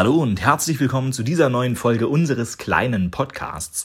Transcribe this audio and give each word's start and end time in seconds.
Hallo 0.00 0.14
und 0.14 0.40
herzlich 0.40 0.80
willkommen 0.80 1.12
zu 1.12 1.22
dieser 1.22 1.50
neuen 1.50 1.76
Folge 1.76 2.08
unseres 2.08 2.56
kleinen 2.56 3.10
Podcasts. 3.10 3.84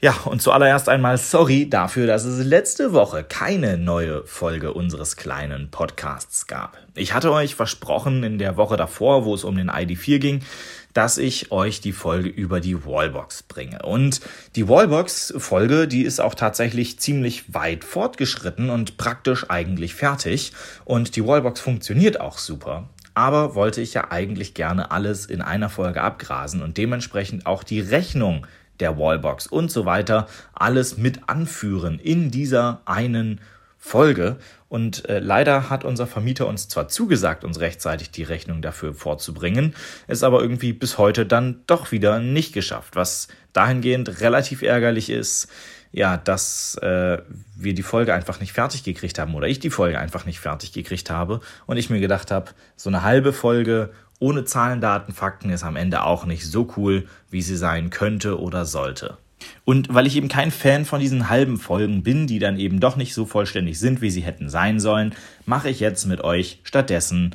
Ja, 0.00 0.14
und 0.24 0.40
zuallererst 0.40 0.88
einmal 0.88 1.18
sorry 1.18 1.68
dafür, 1.68 2.06
dass 2.06 2.24
es 2.24 2.42
letzte 2.42 2.94
Woche 2.94 3.22
keine 3.22 3.76
neue 3.76 4.24
Folge 4.24 4.72
unseres 4.72 5.14
kleinen 5.16 5.70
Podcasts 5.70 6.46
gab. 6.46 6.78
Ich 6.94 7.12
hatte 7.12 7.32
euch 7.32 7.54
versprochen 7.54 8.22
in 8.22 8.38
der 8.38 8.56
Woche 8.56 8.78
davor, 8.78 9.26
wo 9.26 9.34
es 9.34 9.44
um 9.44 9.56
den 9.56 9.70
ID4 9.70 10.18
ging, 10.20 10.40
dass 10.94 11.18
ich 11.18 11.52
euch 11.52 11.82
die 11.82 11.92
Folge 11.92 12.30
über 12.30 12.60
die 12.60 12.86
Wallbox 12.86 13.42
bringe. 13.42 13.82
Und 13.82 14.22
die 14.54 14.66
Wallbox-Folge, 14.66 15.86
die 15.86 16.04
ist 16.04 16.18
auch 16.18 16.34
tatsächlich 16.34 16.98
ziemlich 16.98 17.52
weit 17.52 17.84
fortgeschritten 17.84 18.70
und 18.70 18.96
praktisch 18.96 19.50
eigentlich 19.50 19.94
fertig. 19.94 20.52
Und 20.86 21.14
die 21.14 21.26
Wallbox 21.26 21.60
funktioniert 21.60 22.22
auch 22.22 22.38
super 22.38 22.88
aber 23.16 23.54
wollte 23.54 23.80
ich 23.80 23.94
ja 23.94 24.10
eigentlich 24.10 24.52
gerne 24.52 24.90
alles 24.90 25.24
in 25.24 25.40
einer 25.40 25.70
Folge 25.70 26.02
abgrasen 26.02 26.62
und 26.62 26.76
dementsprechend 26.76 27.46
auch 27.46 27.64
die 27.64 27.80
Rechnung 27.80 28.46
der 28.78 28.98
Wallbox 28.98 29.46
und 29.46 29.72
so 29.72 29.86
weiter 29.86 30.28
alles 30.52 30.98
mit 30.98 31.26
anführen 31.26 31.98
in 31.98 32.30
dieser 32.30 32.82
einen 32.84 33.40
Folge. 33.78 34.36
Und 34.68 35.08
äh, 35.08 35.18
leider 35.18 35.70
hat 35.70 35.82
unser 35.82 36.06
Vermieter 36.06 36.46
uns 36.46 36.68
zwar 36.68 36.88
zugesagt, 36.88 37.42
uns 37.42 37.58
rechtzeitig 37.58 38.10
die 38.10 38.22
Rechnung 38.22 38.60
dafür 38.60 38.92
vorzubringen, 38.92 39.74
es 40.08 40.22
aber 40.22 40.42
irgendwie 40.42 40.74
bis 40.74 40.98
heute 40.98 41.24
dann 41.24 41.62
doch 41.66 41.92
wieder 41.92 42.20
nicht 42.20 42.52
geschafft, 42.52 42.96
was 42.96 43.28
dahingehend 43.54 44.20
relativ 44.20 44.60
ärgerlich 44.60 45.08
ist, 45.08 45.48
ja, 45.96 46.18
dass 46.18 46.76
äh, 46.82 47.22
wir 47.56 47.72
die 47.72 47.82
Folge 47.82 48.12
einfach 48.12 48.38
nicht 48.38 48.52
fertig 48.52 48.84
gekriegt 48.84 49.18
haben 49.18 49.34
oder 49.34 49.48
ich 49.48 49.60
die 49.60 49.70
Folge 49.70 49.98
einfach 49.98 50.26
nicht 50.26 50.40
fertig 50.40 50.72
gekriegt 50.72 51.08
habe 51.08 51.40
und 51.64 51.78
ich 51.78 51.88
mir 51.88 52.00
gedacht 52.00 52.30
habe, 52.30 52.50
so 52.76 52.90
eine 52.90 53.02
halbe 53.02 53.32
Folge 53.32 53.90
ohne 54.18 54.44
Zahlen, 54.44 54.82
Daten, 54.82 55.14
Fakten 55.14 55.48
ist 55.48 55.64
am 55.64 55.74
Ende 55.74 56.04
auch 56.04 56.26
nicht 56.26 56.44
so 56.44 56.68
cool, 56.76 57.08
wie 57.30 57.40
sie 57.40 57.56
sein 57.56 57.88
könnte 57.88 58.38
oder 58.38 58.66
sollte. 58.66 59.16
Und 59.64 59.92
weil 59.94 60.06
ich 60.06 60.16
eben 60.16 60.28
kein 60.28 60.50
Fan 60.50 60.84
von 60.84 61.00
diesen 61.00 61.30
halben 61.30 61.56
Folgen 61.56 62.02
bin, 62.02 62.26
die 62.26 62.40
dann 62.40 62.58
eben 62.58 62.78
doch 62.78 62.96
nicht 62.96 63.14
so 63.14 63.24
vollständig 63.24 63.78
sind, 63.78 64.02
wie 64.02 64.10
sie 64.10 64.20
hätten 64.20 64.50
sein 64.50 64.80
sollen, 64.80 65.14
mache 65.46 65.70
ich 65.70 65.80
jetzt 65.80 66.04
mit 66.04 66.20
euch 66.20 66.60
stattdessen 66.62 67.34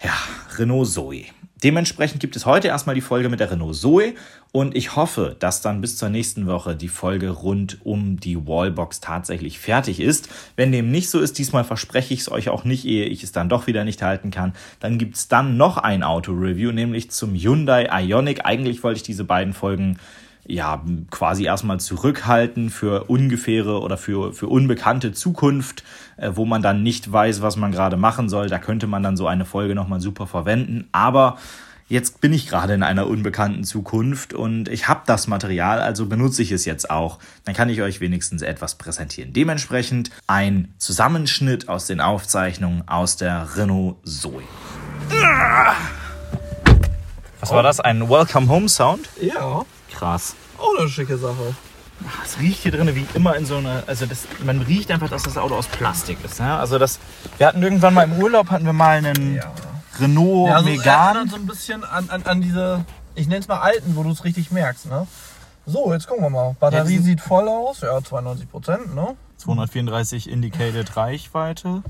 ja, 0.00 0.12
Renault 0.56 0.88
Zoe. 0.88 1.24
Dementsprechend 1.62 2.20
gibt 2.20 2.36
es 2.36 2.46
heute 2.46 2.68
erstmal 2.68 2.94
die 2.94 3.00
Folge 3.02 3.28
mit 3.28 3.40
der 3.40 3.50
Renault 3.50 3.76
Zoe 3.76 4.14
und 4.52 4.74
ich 4.74 4.96
hoffe, 4.96 5.36
dass 5.38 5.60
dann 5.60 5.80
bis 5.80 5.96
zur 5.96 6.08
nächsten 6.08 6.46
Woche 6.46 6.74
die 6.74 6.88
Folge 6.88 7.30
rund 7.30 7.78
um 7.84 8.18
die 8.18 8.46
Wallbox 8.46 9.00
tatsächlich 9.00 9.58
fertig 9.58 10.00
ist. 10.00 10.28
Wenn 10.56 10.72
dem 10.72 10.90
nicht 10.90 11.10
so 11.10 11.20
ist, 11.20 11.38
diesmal 11.38 11.64
verspreche 11.64 12.14
ich 12.14 12.20
es 12.20 12.32
euch 12.32 12.48
auch 12.48 12.64
nicht, 12.64 12.86
ehe 12.86 13.04
ich 13.04 13.22
es 13.22 13.32
dann 13.32 13.48
doch 13.48 13.66
wieder 13.66 13.84
nicht 13.84 14.02
halten 14.02 14.30
kann, 14.30 14.54
dann 14.80 14.98
gibt 14.98 15.16
es 15.16 15.28
dann 15.28 15.56
noch 15.56 15.76
ein 15.76 16.02
Auto-Review, 16.02 16.72
nämlich 16.72 17.10
zum 17.10 17.34
Hyundai 17.34 17.88
Ioniq. 17.92 18.40
Eigentlich 18.44 18.82
wollte 18.82 18.98
ich 18.98 19.02
diese 19.02 19.24
beiden 19.24 19.52
Folgen 19.52 19.98
ja, 20.46 20.82
quasi 21.10 21.44
erstmal 21.44 21.80
zurückhalten 21.80 22.70
für 22.70 23.04
ungefähre 23.04 23.80
oder 23.80 23.96
für, 23.96 24.32
für 24.32 24.48
unbekannte 24.48 25.12
Zukunft, 25.12 25.84
äh, 26.16 26.32
wo 26.34 26.44
man 26.44 26.62
dann 26.62 26.82
nicht 26.82 27.10
weiß, 27.10 27.42
was 27.42 27.56
man 27.56 27.72
gerade 27.72 27.96
machen 27.96 28.28
soll. 28.28 28.48
Da 28.48 28.58
könnte 28.58 28.86
man 28.86 29.02
dann 29.02 29.16
so 29.16 29.26
eine 29.26 29.44
Folge 29.44 29.74
nochmal 29.74 30.00
super 30.00 30.26
verwenden. 30.26 30.88
Aber 30.92 31.36
jetzt 31.88 32.20
bin 32.20 32.32
ich 32.32 32.48
gerade 32.48 32.74
in 32.74 32.82
einer 32.82 33.06
unbekannten 33.06 33.64
Zukunft 33.64 34.32
und 34.32 34.68
ich 34.68 34.88
habe 34.88 35.02
das 35.06 35.26
Material, 35.26 35.80
also 35.80 36.06
benutze 36.06 36.42
ich 36.42 36.52
es 36.52 36.64
jetzt 36.64 36.90
auch. 36.90 37.18
Dann 37.44 37.54
kann 37.54 37.68
ich 37.68 37.82
euch 37.82 38.00
wenigstens 38.00 38.42
etwas 38.42 38.76
präsentieren. 38.76 39.32
Dementsprechend 39.32 40.10
ein 40.26 40.72
Zusammenschnitt 40.78 41.68
aus 41.68 41.86
den 41.86 42.00
Aufzeichnungen 42.00 42.86
aus 42.88 43.16
der 43.16 43.56
Renault 43.56 43.96
Zoe. 44.04 44.42
Was 47.40 47.50
war 47.50 47.62
das? 47.62 47.80
Ein 47.80 48.08
Welcome 48.08 48.48
Home 48.48 48.68
Sound? 48.68 49.08
Ja. 49.20 49.64
Krass. 50.00 50.34
Auch 50.58 50.78
eine 50.80 50.88
schicke 50.88 51.16
Sache. 51.18 51.54
Es 52.24 52.38
riecht 52.38 52.62
hier 52.62 52.72
drin 52.72 52.94
wie 52.94 53.06
immer 53.12 53.36
in 53.36 53.44
so 53.44 53.58
einer, 53.58 53.82
also 53.86 54.06
das, 54.06 54.26
man 54.42 54.62
riecht 54.62 54.90
einfach, 54.90 55.10
dass 55.10 55.24
das 55.24 55.36
Auto 55.36 55.54
aus 55.54 55.66
Plastik 55.66 56.16
ist. 56.24 56.38
Ja? 56.38 56.58
Also 56.58 56.78
das, 56.78 56.98
wir 57.36 57.46
hatten 57.46 57.62
irgendwann 57.62 57.92
mal 57.92 58.04
im 58.04 58.14
Urlaub, 58.14 58.48
hatten 58.50 58.64
wir 58.64 58.72
mal 58.72 58.96
einen 58.96 59.36
Ja. 59.36 59.52
Renault 60.00 60.48
Ja, 60.48 60.56
also 60.56 60.70
Megane. 60.70 61.28
so 61.28 61.36
ein 61.36 61.46
bisschen 61.46 61.84
an, 61.84 62.08
an, 62.08 62.22
an 62.22 62.40
diese, 62.40 62.86
ich 63.14 63.26
nenne 63.28 63.40
es 63.40 63.48
mal 63.48 63.60
alten, 63.60 63.94
wo 63.96 64.02
du 64.02 64.10
es 64.10 64.24
richtig 64.24 64.50
merkst. 64.50 64.86
Ne? 64.86 65.06
So, 65.66 65.92
jetzt 65.92 66.08
gucken 66.08 66.24
wir 66.24 66.30
mal. 66.30 66.56
Batterie 66.58 66.96
Ja, 66.96 67.02
sieht 67.02 67.20
voll 67.20 67.46
aus, 67.46 67.82
ja, 67.82 68.02
92 68.02 68.50
Prozent, 68.50 68.94
ne? 68.94 69.14
234 69.36 70.30
Indicated 70.30 70.96
Reichweite. 70.96 71.82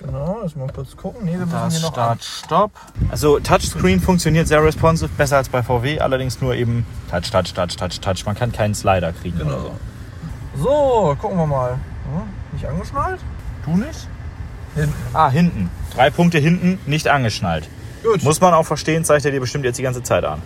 Genau, 0.00 0.38
lass 0.42 0.54
mal 0.54 0.68
kurz 0.72 0.96
gucken. 0.96 1.24
Nee, 1.24 1.38
wir 1.38 1.46
Das 1.46 1.72
hier 1.74 1.82
noch 1.82 1.92
Start, 1.92 2.22
Stopp. 2.22 2.70
Also 3.10 3.40
Touchscreen 3.40 4.00
funktioniert 4.00 4.46
sehr 4.46 4.62
responsive, 4.62 5.10
besser 5.16 5.38
als 5.38 5.48
bei 5.48 5.62
VW, 5.62 5.98
allerdings 6.00 6.40
nur 6.40 6.54
eben 6.54 6.86
Touch, 7.10 7.30
Touch, 7.30 7.52
Touch, 7.52 7.76
Touch, 7.76 8.00
Touch. 8.00 8.24
Man 8.24 8.36
kann 8.36 8.52
keinen 8.52 8.74
Slider 8.74 9.12
kriegen 9.12 9.38
Genau. 9.38 9.54
oder 9.54 9.62
so. 10.56 10.62
So, 10.62 11.16
gucken 11.20 11.36
wir 11.38 11.46
mal. 11.46 11.72
Hm, 11.72 12.22
nicht 12.52 12.64
angeschnallt? 12.66 13.20
Du 13.64 13.76
nicht? 13.76 14.06
Hinten. 14.74 14.94
Ah, 15.12 15.30
hinten. 15.30 15.70
Drei 15.94 16.10
Punkte 16.10 16.38
hinten, 16.38 16.78
nicht 16.86 17.08
angeschnallt. 17.08 17.68
Gut. 18.04 18.22
Muss 18.22 18.40
man 18.40 18.54
auch 18.54 18.64
verstehen, 18.66 19.04
zeigt 19.04 19.24
er 19.24 19.32
dir 19.32 19.40
bestimmt 19.40 19.64
jetzt 19.64 19.78
die 19.78 19.82
ganze 19.82 20.02
Zeit 20.04 20.24
an. 20.24 20.40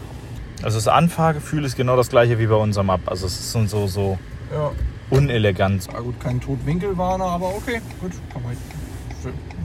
Also 0.63 0.79
das 0.79 0.89
Anfahrgefühl 0.89 1.65
ist 1.65 1.77
genau 1.77 1.97
das 1.97 2.09
gleiche 2.09 2.39
wie 2.39 2.47
bei 2.47 2.55
unserem 2.55 2.89
Ab. 2.89 3.01
Also 3.07 3.27
es 3.27 3.39
ist 3.39 3.53
so, 3.53 3.87
so 3.87 4.19
Ja. 4.53 4.71
unelegant. 5.11 5.89
ja, 5.93 6.01
gut, 6.01 6.19
kein 6.21 6.41
Totwinkelwarner, 6.41 7.25
aber 7.25 7.49
okay. 7.55 7.83
Gut, 8.01 8.13
kann 8.33 8.43
man. 8.43 8.57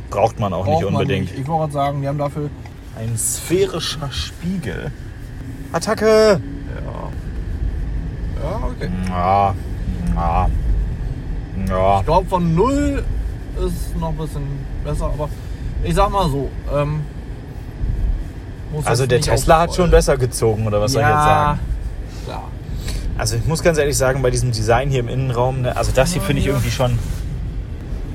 Braucht 0.10 0.40
man 0.40 0.54
auch 0.54 0.66
Braucht 0.66 0.82
nicht 0.82 0.86
unbedingt. 0.92 1.30
nicht. 1.32 1.40
Ich 1.40 1.48
wollte 1.48 1.62
gerade 1.62 1.74
sagen, 1.74 2.02
die 2.02 2.08
haben 2.08 2.18
dafür. 2.18 2.50
Ein 2.98 3.18
sphärischer 3.18 4.10
Spiegel. 4.12 4.92
Attacke! 5.72 6.40
Ja. 6.86 7.10
Ja, 8.44 8.60
okay. 8.68 8.90
Ja, 9.10 9.56
ja, 10.16 10.50
ja. 11.68 12.00
Ich 12.00 12.06
glaube, 12.06 12.28
von 12.28 12.56
null 12.56 13.04
ist 13.66 13.98
noch 14.00 14.10
ein 14.10 14.18
bisschen 14.18 14.44
besser, 14.84 15.06
aber 15.06 15.30
ich 15.84 15.94
sag 15.96 16.10
mal 16.12 16.30
so. 16.30 16.50
Ähm, 16.74 17.02
muss 18.72 18.86
Also 18.86 19.06
der 19.06 19.22
Tesla 19.22 19.62
hat 19.62 19.76
schon 19.76 19.90
besser 19.92 20.18
gezogen, 20.18 20.68
oder 20.68 20.80
was 20.82 20.92
soll 20.94 21.02
ich 21.02 21.08
jetzt 21.08 21.16
ja, 21.16 21.24
sagen? 21.26 21.60
klar. 22.26 22.44
Also 23.18 23.36
ich 23.38 23.46
muss 23.46 23.64
ganz 23.64 23.78
ehrlich 23.80 23.98
sagen, 23.98 24.22
bei 24.22 24.30
diesem 24.30 24.52
Design 24.52 24.90
hier 24.90 25.00
im 25.00 25.08
Innenraum, 25.08 25.62
ne, 25.62 25.76
also 25.76 25.92
das 25.94 26.12
hier 26.14 26.22
Ja, 26.22 26.28
finde 26.28 26.40
ich 26.42 26.46
ja. 26.46 26.54
irgendwie 26.54 26.72
schon. 26.72 26.98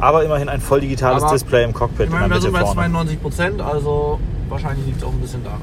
Aber 0.02 0.24
immerhin 0.24 0.48
ein 0.48 0.60
voll 0.60 0.80
digitales 0.80 1.22
Aber 1.22 1.32
Display 1.32 1.62
im 1.62 1.72
Cockpit 1.72 2.08
Ich 2.08 2.12
in 2.12 2.18
meine, 2.18 2.34
wir 2.34 2.40
sind 2.40 2.52
bei 2.52 2.58
vorne. 2.58 2.74
92 2.74 3.22
Prozent, 3.22 3.60
also 3.60 4.18
wahrscheinlich 4.48 4.84
liegt 4.84 4.98
es 4.98 5.04
auch 5.04 5.12
ein 5.12 5.20
bisschen 5.20 5.44
daran. 5.44 5.60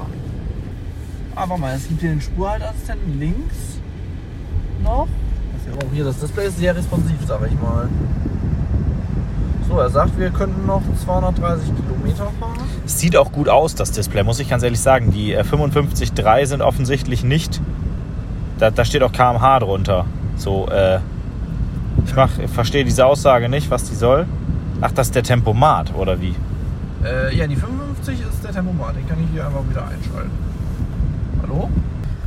Aber 1.36 1.58
mal, 1.58 1.76
es 1.76 1.90
gibt 1.90 2.00
hier 2.00 2.12
den 2.12 2.22
Spurhaltassistenten 2.22 3.20
links 3.20 3.80
noch. 4.82 5.10
Das 5.52 5.62
ist 5.62 5.82
ja 5.82 5.88
auch 5.88 5.94
hier, 5.94 6.06
das 6.06 6.20
Display 6.22 6.48
ist 6.48 6.58
sehr 6.58 6.74
responsiv, 6.74 7.18
sag 7.28 7.42
ich 7.48 7.62
mal. 7.62 7.90
So, 9.68 9.78
er 9.78 9.90
sagt, 9.90 10.18
wir 10.18 10.30
könnten 10.30 10.66
noch 10.66 10.84
230 11.04 11.72
Kilometer 11.76 12.32
fahren. 12.40 12.60
Es 12.86 12.98
sieht 12.98 13.18
auch 13.18 13.34
gut 13.34 13.50
aus, 13.50 13.76
das 13.76 13.92
Display, 13.92 14.24
muss 14.24 14.40
ich 14.40 14.48
ganz 14.48 14.64
ehrlich 14.64 14.80
sagen. 14.80 15.12
Die 15.12 15.34
äh, 15.34 15.42
55.3 15.42 16.46
sind 16.46 16.62
offensichtlich 16.62 17.26
nicht. 17.26 17.60
Da, 18.58 18.72
da 18.72 18.86
steht 18.86 19.04
auch 19.04 19.12
kmh 19.12 19.60
drunter. 19.60 20.06
So, 20.38 20.70
äh, 20.70 21.00
ich 22.06 22.16
mach, 22.16 22.38
ich 22.38 22.50
verstehe 22.52 22.84
diese 22.84 23.06
Aussage 23.06 23.50
nicht, 23.50 23.70
was 23.70 23.84
die 23.86 23.96
soll. 23.96 24.26
Ach, 24.82 24.92
das 24.92 25.08
ist 25.08 25.16
der 25.16 25.24
Tempomat, 25.24 25.94
oder 25.96 26.20
wie? 26.22 26.36
Äh, 27.04 27.36
ja, 27.36 27.48
die 27.48 27.56
55 27.56 28.20
ist 28.22 28.44
der 28.44 28.52
Tempomat, 28.52 28.96
den 28.96 29.08
kann 29.08 29.18
ich 29.24 29.30
hier 29.32 29.46
einfach 29.46 29.62
wieder 29.70 29.84
einschalten. 29.84 30.32
Hallo? 31.42 31.70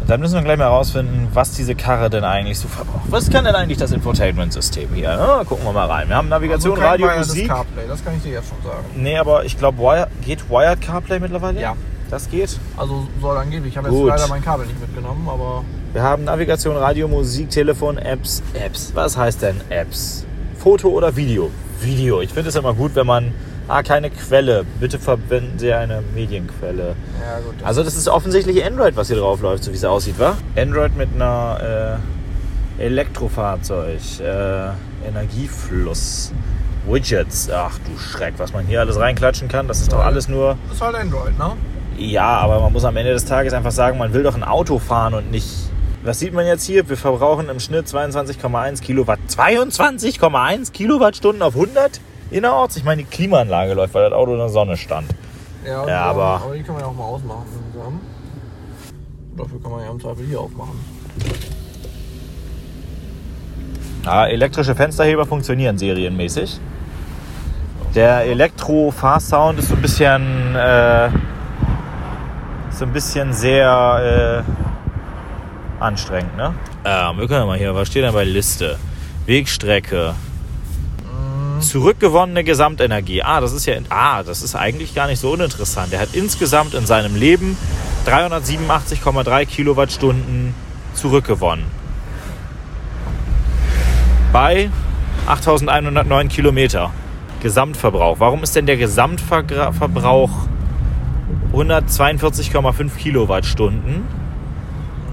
Dann 0.06 0.21
müssen 0.21 0.34
wir 0.34 0.43
gleich 0.43 0.59
mal 0.59 0.65
herausfinden, 0.65 1.28
was 1.32 1.53
diese 1.53 1.75
Karre 1.75 2.11
denn 2.11 2.25
eigentlich 2.25 2.59
so 2.59 2.69
verbraucht. 2.69 3.05
Was 3.09 3.31
kann 3.31 3.44
denn 3.44 3.55
eigentlich 3.55 3.78
das 3.78 3.93
Infotainment-System 3.93 4.88
hier? 4.94 5.15
Na, 5.16 5.44
gucken 5.44 5.65
wir 5.65 5.72
mal 5.72 5.87
rein. 5.87 6.09
Wir 6.09 6.16
haben 6.16 6.28
Navigation, 6.28 6.72
Also 6.77 6.87
Radio, 6.87 7.09
Musik. 7.16 7.49
CarPlay, 7.49 7.84
das 7.88 8.05
kann 8.05 8.16
ich 8.16 8.22
dir 8.22 8.32
jetzt 8.32 8.49
schon 8.49 8.59
sagen. 8.62 8.84
Nee, 8.97 9.16
aber 9.16 9.44
ich 9.44 9.56
glaube, 9.56 9.78
Wire, 9.78 10.09
geht 10.22 10.50
Wired 10.50 10.81
CarPlay 10.81 11.21
mittlerweile? 11.21 11.61
Ja. 11.61 11.77
Das 12.11 12.28
geht. 12.28 12.59
Also 12.77 13.06
soll 13.21 13.38
angeblich. 13.38 13.72
Ich 13.72 13.78
habe 13.78 13.88
jetzt 13.88 14.05
leider 14.06 14.28
mein 14.28 14.43
Kabel 14.43 14.67
nicht 14.67 14.79
mitgenommen, 14.79 15.26
aber 15.31 15.64
Wir 15.93 16.03
haben 16.03 16.25
Navigation, 16.25 16.77
Radio, 16.77 17.06
Musik, 17.06 17.50
Telefon, 17.50 17.99
Apps. 17.99 18.43
Apps. 18.55 18.93
Was 18.94 19.17
heißt 19.17 19.43
denn 19.43 19.61
Apps? 19.69 20.25
Foto 20.59 20.89
oder 20.89 21.15
Video? 21.17 21.50
Video. 21.81 22.21
Ich 22.23 22.33
finde 22.33 22.49
es 22.49 22.56
immer 22.56 22.73
gut, 22.73 22.94
wenn 22.94 23.06
man. 23.06 23.35
Ah, 23.69 23.83
keine 23.83 24.11
Quelle. 24.11 24.65
Bitte 24.81 24.99
verwenden 24.99 25.59
Sie 25.59 25.73
eine 25.73 26.03
Medienquelle. 26.15 26.97
ja 27.21 27.39
gut. 27.44 27.55
das- 27.59 27.67
Also, 27.67 27.85
das 27.85 27.94
ist 27.97 28.09
offensichtlich 28.09 28.65
Android, 28.65 28.97
was 28.97 29.09
hier 29.09 29.17
drauf 29.19 29.41
läuft, 29.43 29.65
so 29.65 29.71
wie 29.73 29.77
es 29.77 29.85
aussieht, 29.85 30.19
wa? 30.19 30.37
Android 30.56 30.97
mit 30.97 31.09
einer 31.15 31.99
äh, 32.79 32.83
Elektrofahrzeug, 32.85 34.00
äh, 34.21 34.69
Energiefluss, 35.06 36.33
Widgets. 36.88 37.50
Ach 37.50 37.79
du 37.79 37.99
Schreck, 37.99 38.35
was 38.38 38.53
man 38.53 38.67
hier 38.67 38.81
alles 38.81 38.99
reinklatschen 38.99 39.49
kann. 39.49 39.69
Das 39.69 39.81
ist 39.81 39.93
doch 39.93 40.05
alles 40.05 40.29
nur. 40.29 40.56
ist 40.73 40.81
halt 40.81 40.97
Android, 40.97 41.38
ne? 41.38 41.53
Ja, 41.99 42.38
aber 42.38 42.61
man 42.61 42.73
muss 42.73 42.85
am 42.85 42.97
Ende 42.97 43.12
des 43.12 43.25
Tages 43.27 43.53
einfach 43.53 43.71
sagen, 43.73 43.99
man 43.99 44.12
will 44.15 44.23
doch 44.23 44.35
ein 44.35 44.43
Auto 44.45 44.79
fahren 44.79 45.15
und 45.15 45.31
nicht. 45.31 45.47
Was 46.04 46.19
sieht 46.19 46.32
man 46.34 46.46
jetzt 46.46 46.64
hier? 46.64 46.88
Wir 46.88 46.96
verbrauchen 46.96 47.49
im 47.49 47.60
Schnitt 47.60 47.87
22,1 47.87 48.82
Kilowatt. 48.82 49.20
22,1 49.28 50.72
Kilowattstunden 50.72 51.43
auf 51.43 51.54
100 51.54 52.00
innerorts? 52.31 52.76
Ich 52.76 52.84
meine, 52.84 53.02
die 53.04 53.08
Klimaanlage 53.08 53.75
läuft, 53.75 53.94
weil 53.94 54.10
das 54.10 54.12
Auto 54.19 54.32
in 54.32 54.38
der 54.38 54.49
Sonne 54.49 54.76
stand. 54.76 55.06
Ja, 55.64 55.87
Ja, 55.87 56.00
aber- 56.06 56.43
aber 56.44 56.54
die 56.56 56.62
können 56.62 56.78
wir 56.78 56.82
ja 56.82 56.88
auch 56.88 56.94
mal 56.94 57.04
ausmachen 57.04 57.46
zusammen. 57.72 58.00
Dafür 59.37 59.62
kann 59.62 59.70
man 59.70 59.81
ja 59.84 59.90
im 59.90 60.00
Zweifel 60.00 60.26
hier 60.26 60.40
aufmachen. 60.40 60.81
Ja, 64.04 64.26
elektrische 64.26 64.75
Fensterheber 64.75 65.25
funktionieren 65.25 65.78
serienmäßig. 65.78 66.58
Der 67.94 68.22
Elektro-Fast-Sound 68.25 69.60
ist 69.60 69.69
so 69.69 69.75
ein 69.76 69.82
bisschen, 69.82 70.56
äh, 70.56 71.10
so 72.70 72.84
ein 72.87 72.93
bisschen 72.93 73.32
sehr 73.32 74.43
äh, 74.44 74.62
anstrengend, 75.82 76.37
ne? 76.37 76.55
Ähm, 76.84 77.19
wir 77.19 77.29
können 77.29 77.46
mal 77.46 77.58
hier, 77.58 77.75
was 77.75 77.88
steht 77.88 78.05
denn 78.05 78.12
bei 78.12 78.25
Liste? 78.25 78.79
Wegstrecke. 79.26 80.14
Zurückgewonnene 81.61 82.43
Gesamtenergie. 82.43 83.23
Ah, 83.23 83.40
das 83.40 83.52
ist 83.52 83.67
ja, 83.67 83.75
ah, 83.88 84.23
das 84.23 84.43
ist 84.43 84.56
eigentlich 84.56 84.94
gar 84.94 85.06
nicht 85.06 85.20
so 85.20 85.32
uninteressant. 85.32 85.93
Er 85.93 86.00
hat 86.00 86.14
insgesamt 86.14 86.75
in 86.75 86.87
seinem 86.87 87.14
Leben 87.14 87.56
387,3 88.06 89.46
Kilowattstunden 89.46 90.55
zurückgewonnen. 90.94 91.64
Bei 94.32 94.70
8109 95.26 96.28
Kilometer. 96.28 96.90
Gesamtverbrauch. 97.43 98.19
Warum 98.19 98.43
ist 98.43 98.56
denn 98.56 98.67
der 98.67 98.76
Gesamtverbrauch 98.76 100.31
142,5 101.52 102.96
Kilowattstunden? 102.96 104.22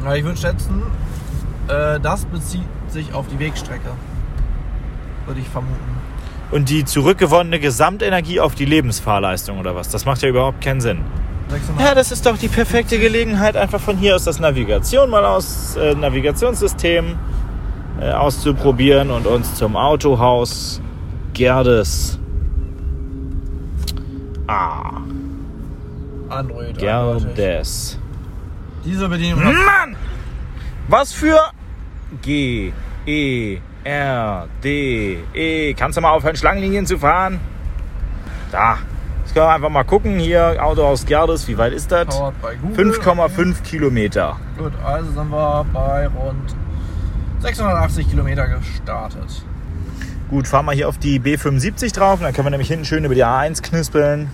Na, 0.04 0.16
ich 0.16 0.24
würde 0.24 0.38
schätzen, 0.38 0.84
äh, 1.68 2.00
das 2.00 2.25
bezieht 2.25 2.62
sich 2.88 3.13
auf 3.13 3.28
die 3.28 3.40
Wegstrecke. 3.40 3.90
Würde 5.25 5.42
ich 5.42 5.48
vermuten. 5.48 5.75
Und 6.51 6.69
die 6.69 6.84
zurückgewonnene 6.84 7.60
Gesamtenergie 7.60 8.40
auf 8.40 8.56
die 8.56 8.66
Lebensfahrleistung 8.66 9.60
oder 9.60 9.75
was? 9.75 9.90
Das 9.90 10.06
macht 10.06 10.22
ja 10.22 10.30
überhaupt 10.30 10.62
keinen 10.62 10.81
Sinn. 10.81 11.01
600 11.50 11.86
Ja, 11.86 11.96
das 11.96 12.12
ist 12.12 12.25
doch 12.25 12.38
die 12.38 12.48
perfekte 12.48 12.98
Gelegenheit, 12.98 13.56
einfach 13.56 13.80
von 13.80 13.98
hier 13.98 14.16
aus 14.16 14.24
das 14.24 14.40
Navigation 14.40 15.10
mal 15.10 15.25
aus 15.25 15.75
äh, 15.75 15.94
Navigationssystem 15.94 17.18
äh, 18.00 18.12
auszuprobieren 18.12 19.12
und 19.12 19.28
uns 19.28 19.56
zum 19.56 19.75
Autohaus 19.75 20.81
Gerdes. 21.34 22.19
Ah, 24.48 25.01
Android. 26.30 26.78
Gerdes. 26.78 28.00
Diese 28.86 29.10
Bedienung. 29.10 29.44
Mann! 29.44 29.96
Was 30.88 31.14
für 31.14 31.40
G, 32.22 32.72
E, 33.06 33.58
R, 33.84 34.48
D, 34.64 35.20
E. 35.34 35.74
Kannst 35.74 35.98
du 35.98 36.02
mal 36.02 36.12
aufhören, 36.12 36.36
Schlangenlinien 36.36 36.86
zu 36.86 36.98
fahren? 36.98 37.40
Da. 38.52 38.78
Jetzt 39.24 39.36
können 39.36 39.46
wir 39.46 39.54
einfach 39.54 39.70
mal 39.70 39.84
gucken. 39.84 40.18
Hier, 40.18 40.58
Autohaus 40.60 41.06
Gerdes, 41.06 41.48
wie 41.48 41.58
weit 41.58 41.74
ist 41.74 41.92
das? 41.92 42.08
Powered 42.08 42.42
by 42.42 42.56
Google. 42.60 42.92
5,5 42.94 43.62
Kilometer. 43.62 44.38
Gut, 44.58 44.74
also 44.84 45.12
sind 45.12 45.30
wir 45.30 45.66
bei 45.72 46.08
rund 46.08 46.56
680 47.40 48.10
Kilometer 48.10 48.48
gestartet. 48.48 49.46
Gut, 50.30 50.48
fahren 50.48 50.66
wir 50.66 50.74
hier 50.74 50.90
auf 50.90 50.98
die 50.98 51.20
B75 51.20 51.94
drauf. 51.94 52.20
Dann 52.22 52.34
können 52.34 52.48
wir 52.48 52.52
nämlich 52.52 52.70
hinten 52.70 52.86
schön 52.86 53.06
über 53.06 53.14
die 53.14 53.24
A1 53.24 53.62
knispeln. 53.62 54.30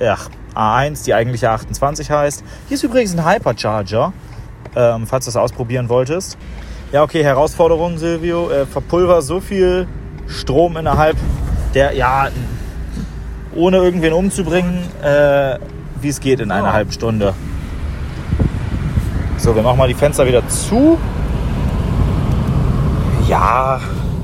Ja, 0.00 0.16
A1, 0.54 1.04
die 1.04 1.14
eigentliche 1.14 1.50
28 1.50 2.10
heißt. 2.10 2.42
Hier 2.68 2.74
ist 2.74 2.82
übrigens 2.82 3.16
ein 3.16 3.24
Hypercharger, 3.28 4.12
ähm, 4.74 5.06
falls 5.06 5.26
du 5.26 5.28
das 5.28 5.36
ausprobieren 5.36 5.88
wolltest. 5.88 6.38
Ja, 6.92 7.02
okay, 7.02 7.22
Herausforderung, 7.22 7.98
Silvio. 7.98 8.50
Äh, 8.50 8.66
verpulver 8.66 9.22
so 9.22 9.40
viel 9.40 9.86
Strom 10.26 10.76
innerhalb 10.76 11.16
der, 11.74 11.94
ja, 11.94 12.28
ohne 13.54 13.76
irgendwen 13.78 14.12
umzubringen, 14.12 14.78
äh, 15.02 15.58
wie 16.00 16.08
es 16.08 16.20
geht 16.20 16.40
in 16.40 16.50
einer 16.50 16.68
Ja. 16.68 16.72
halben 16.72 16.92
Stunde. 16.92 17.34
So, 19.36 19.54
wir 19.54 19.62
machen 19.62 19.78
mal 19.78 19.88
die 19.88 19.94
Fenster 19.94 20.26
wieder 20.26 20.46
zu. 20.48 20.98
Ja, 23.28 23.80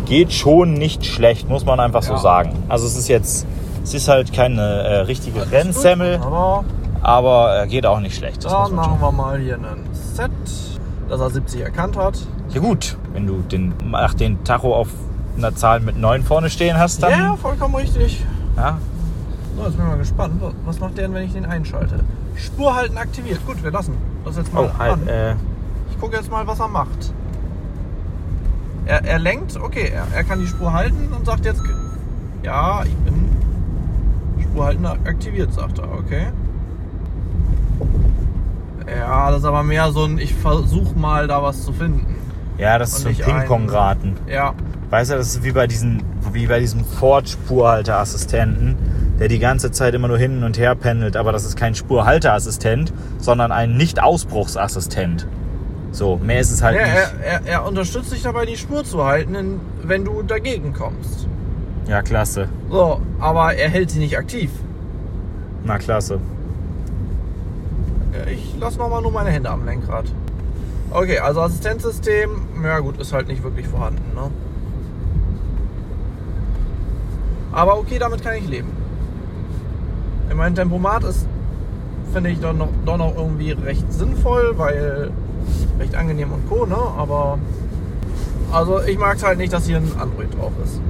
geht 0.07 0.33
schon 0.33 0.75
nicht 0.75 1.05
schlecht, 1.07 1.49
muss 1.49 1.65
man 1.65 1.79
einfach 1.81 2.03
so 2.03 2.15
Ja. 2.15 2.19
sagen. 2.19 2.51
Also 2.69 2.87
es 2.87 2.97
ist 2.97 3.09
jetzt, 3.09 3.47
es 3.87 3.95
ist 3.95 4.09
halt 4.09 4.33
keine 4.33 4.61
äh, 4.63 4.97
richtige 5.03 5.49
Rennsemmel, 5.51 6.19
Aber 7.03 7.63
äh, 7.63 7.67
geht 7.69 7.87
auch 7.87 8.01
nicht 8.01 8.17
schlecht. 8.17 8.45
Das 8.45 8.53
dann 8.53 8.75
machen 8.75 9.01
wir 9.01 9.13
mal 9.13 9.39
hier 9.39 9.55
einen 9.55 9.87
Set, 9.93 10.31
das 11.09 11.21
er 11.21 11.31
70 11.31 11.61
erkannt 11.61 11.97
hat. 11.97 12.19
Ja 12.51 12.61
gut, 12.61 12.97
wenn 13.13 13.27
du 13.29 13.43
den, 13.43 13.73
ach, 13.93 14.15
den 14.15 14.43
Tacho 14.43 14.75
auf 14.75 14.89
einer 15.37 15.55
Zahl 15.55 15.79
mit 15.81 15.97
9 15.99 16.23
vorne 16.25 16.51
stehen 16.51 16.77
hast, 16.79 17.01
dann... 17.03 17.11
Ja, 17.13 17.37
vollkommen 17.37 17.77
richtig. 17.77 18.25
Ja, 18.57 18.79
So, 19.57 19.63
jetzt 19.65 19.77
bin 19.77 19.85
ich 19.85 19.91
mal 19.93 19.99
gespannt. 19.99 20.43
Was 20.65 20.81
macht 20.81 20.97
der 20.97 21.05
denn, 21.07 21.15
wenn 21.15 21.25
ich 21.25 21.33
den 21.35 21.47
einschalte? 21.47 22.01
Spur 22.35 22.75
halten 22.75 22.97
aktiviert. 22.99 23.39
Gut, 23.47 23.63
wir 23.63 23.71
lassen 23.71 23.97
das 24.25 24.37
jetzt 24.37 24.53
mal 24.53 24.65
Oh, 24.75 24.79
halt, 24.79 24.93
an. 24.95 25.07
äh, 25.09 25.35
Ich 25.93 26.01
gucke 26.01 26.17
jetzt 26.17 26.31
mal, 26.31 26.45
was 26.47 26.59
er 26.59 26.69
macht. 26.69 27.13
Er, 28.87 29.05
er 29.05 29.19
lenkt, 29.19 29.57
okay, 29.57 29.93
er, 29.95 30.07
er 30.15 30.25
kann 30.25 30.41
die 30.41 30.47
Spur 30.47 30.73
halten 30.73 31.13
und 31.17 31.25
sagt 31.27 31.45
jetzt, 31.45 31.63
ja, 32.43 32.83
ich 34.57 34.77
bin 34.77 34.85
Spur 34.85 34.91
halten 34.93 35.07
aktiviert, 35.07 35.53
sagt 35.53 35.79
er, 35.79 35.93
okay. 35.93 36.27
Ja, 38.89 39.31
das 39.31 39.41
ist 39.41 39.45
aber 39.45 39.63
mehr 39.63 39.91
so 39.93 40.05
ein, 40.05 40.19
ich 40.19 40.35
versuche 40.35 40.99
mal 40.99 41.27
da 41.27 41.43
was 41.43 41.65
zu 41.65 41.73
finden. 41.73 42.17
ja, 42.59 42.79
das 42.79 42.93
ist 42.93 43.03
so 43.03 43.09
ein 43.09 43.17
Ping-Pong-Raten. 43.17 44.17
Ja, 44.29 44.55
Weißt 44.89 45.11
du, 45.11 45.17
das 45.17 45.29
ist 45.29 45.43
wie 45.43 45.51
bei, 45.51 45.67
diesen, 45.67 46.05
wie 46.33 46.47
bei 46.47 46.61
diesem 46.61 46.85
Ford-Spurhalteassistenten, 46.85 48.77
der 49.19 49.27
die 49.27 49.41
ganze 49.41 49.73
Zeit 49.73 49.95
immer 49.95 50.07
nur 50.07 50.19
hin 50.19 50.45
und 50.45 50.59
her 50.59 50.77
pendelt, 50.77 51.17
aber 51.17 51.33
das 51.33 51.45
ist 51.45 51.57
kein 51.57 51.75
Spurhalteassistent, 51.75 52.93
sondern 53.19 53.51
ein 53.51 53.77
Nicht-Ausbruchsassistent. 53.77 55.27
So, 55.91 56.19
mehr 56.19 56.39
ist 56.41 56.53
es 56.53 56.63
halt 56.63 56.77
ja 56.77 56.83
nicht. 56.83 56.95
er, 56.95 57.41
er, 57.43 57.47
er 57.47 57.67
unterstützt 57.67 58.13
dich 58.13 58.23
dabei, 58.23 58.47
die 58.47 58.57
Spur 58.57 58.85
zu 58.85 59.05
halten, 59.05 59.61
wenn 59.83 60.05
du 60.05 60.23
dagegen 60.23 60.73
kommst. 60.73 61.27
Ja, 61.89 62.03
klasse. 62.03 62.49
So, 62.71 63.01
aber 63.21 63.55
er 63.55 63.69
hält 63.71 63.91
sie 63.91 64.01
nicht 64.01 64.19
aktiv. 64.19 64.51
Na, 65.65 65.79
klasse. 65.79 66.19
Ja, 68.13 68.31
Ich 68.33 68.57
lasse 68.59 68.79
nochmal 68.79 69.03
nur 69.03 69.13
meine 69.13 69.31
Hände 69.31 69.51
am 69.51 69.65
Lenkrad. 69.65 70.07
Okay, 70.91 71.19
also 71.19 71.41
Assistenzsystem, 71.43 72.31
ja 72.63 72.79
gut, 72.79 72.99
ist 72.99 73.13
halt 73.13 73.29
nicht 73.29 73.43
wirklich 73.43 73.67
vorhanden. 73.69 74.03
Ne? 74.15 74.31
Aber 77.53 77.79
okay, 77.79 77.99
damit 77.99 78.23
kann 78.23 78.35
ich 78.35 78.49
leben. 78.49 78.69
Ich 80.29 80.35
mein 80.35 80.55
Tempomat 80.55 81.05
ist, 81.05 81.27
finde 82.13 82.31
ich, 82.31 82.41
doch 82.41 82.53
noch, 82.53 82.69
doch 82.85 82.97
noch 82.97 83.17
irgendwie 83.17 83.53
recht 83.53 83.93
sinnvoll, 83.93 84.55
weil 84.57 85.11
recht 85.79 85.95
angenehm 85.95 86.33
und 86.33 86.49
co, 86.49 86.67
ne? 86.67 86.77
Aber 86.97 87.39
also 88.53 88.81
ich 88.83 88.99
mag 88.99 89.17
es 89.17 89.25
halt 89.25 89.39
nicht, 89.39 89.53
dass 89.53 89.67
hier 89.67 89.79
ein 89.79 89.91
Android 89.99 90.35
drauf 90.37 90.53
ist. 90.65 90.81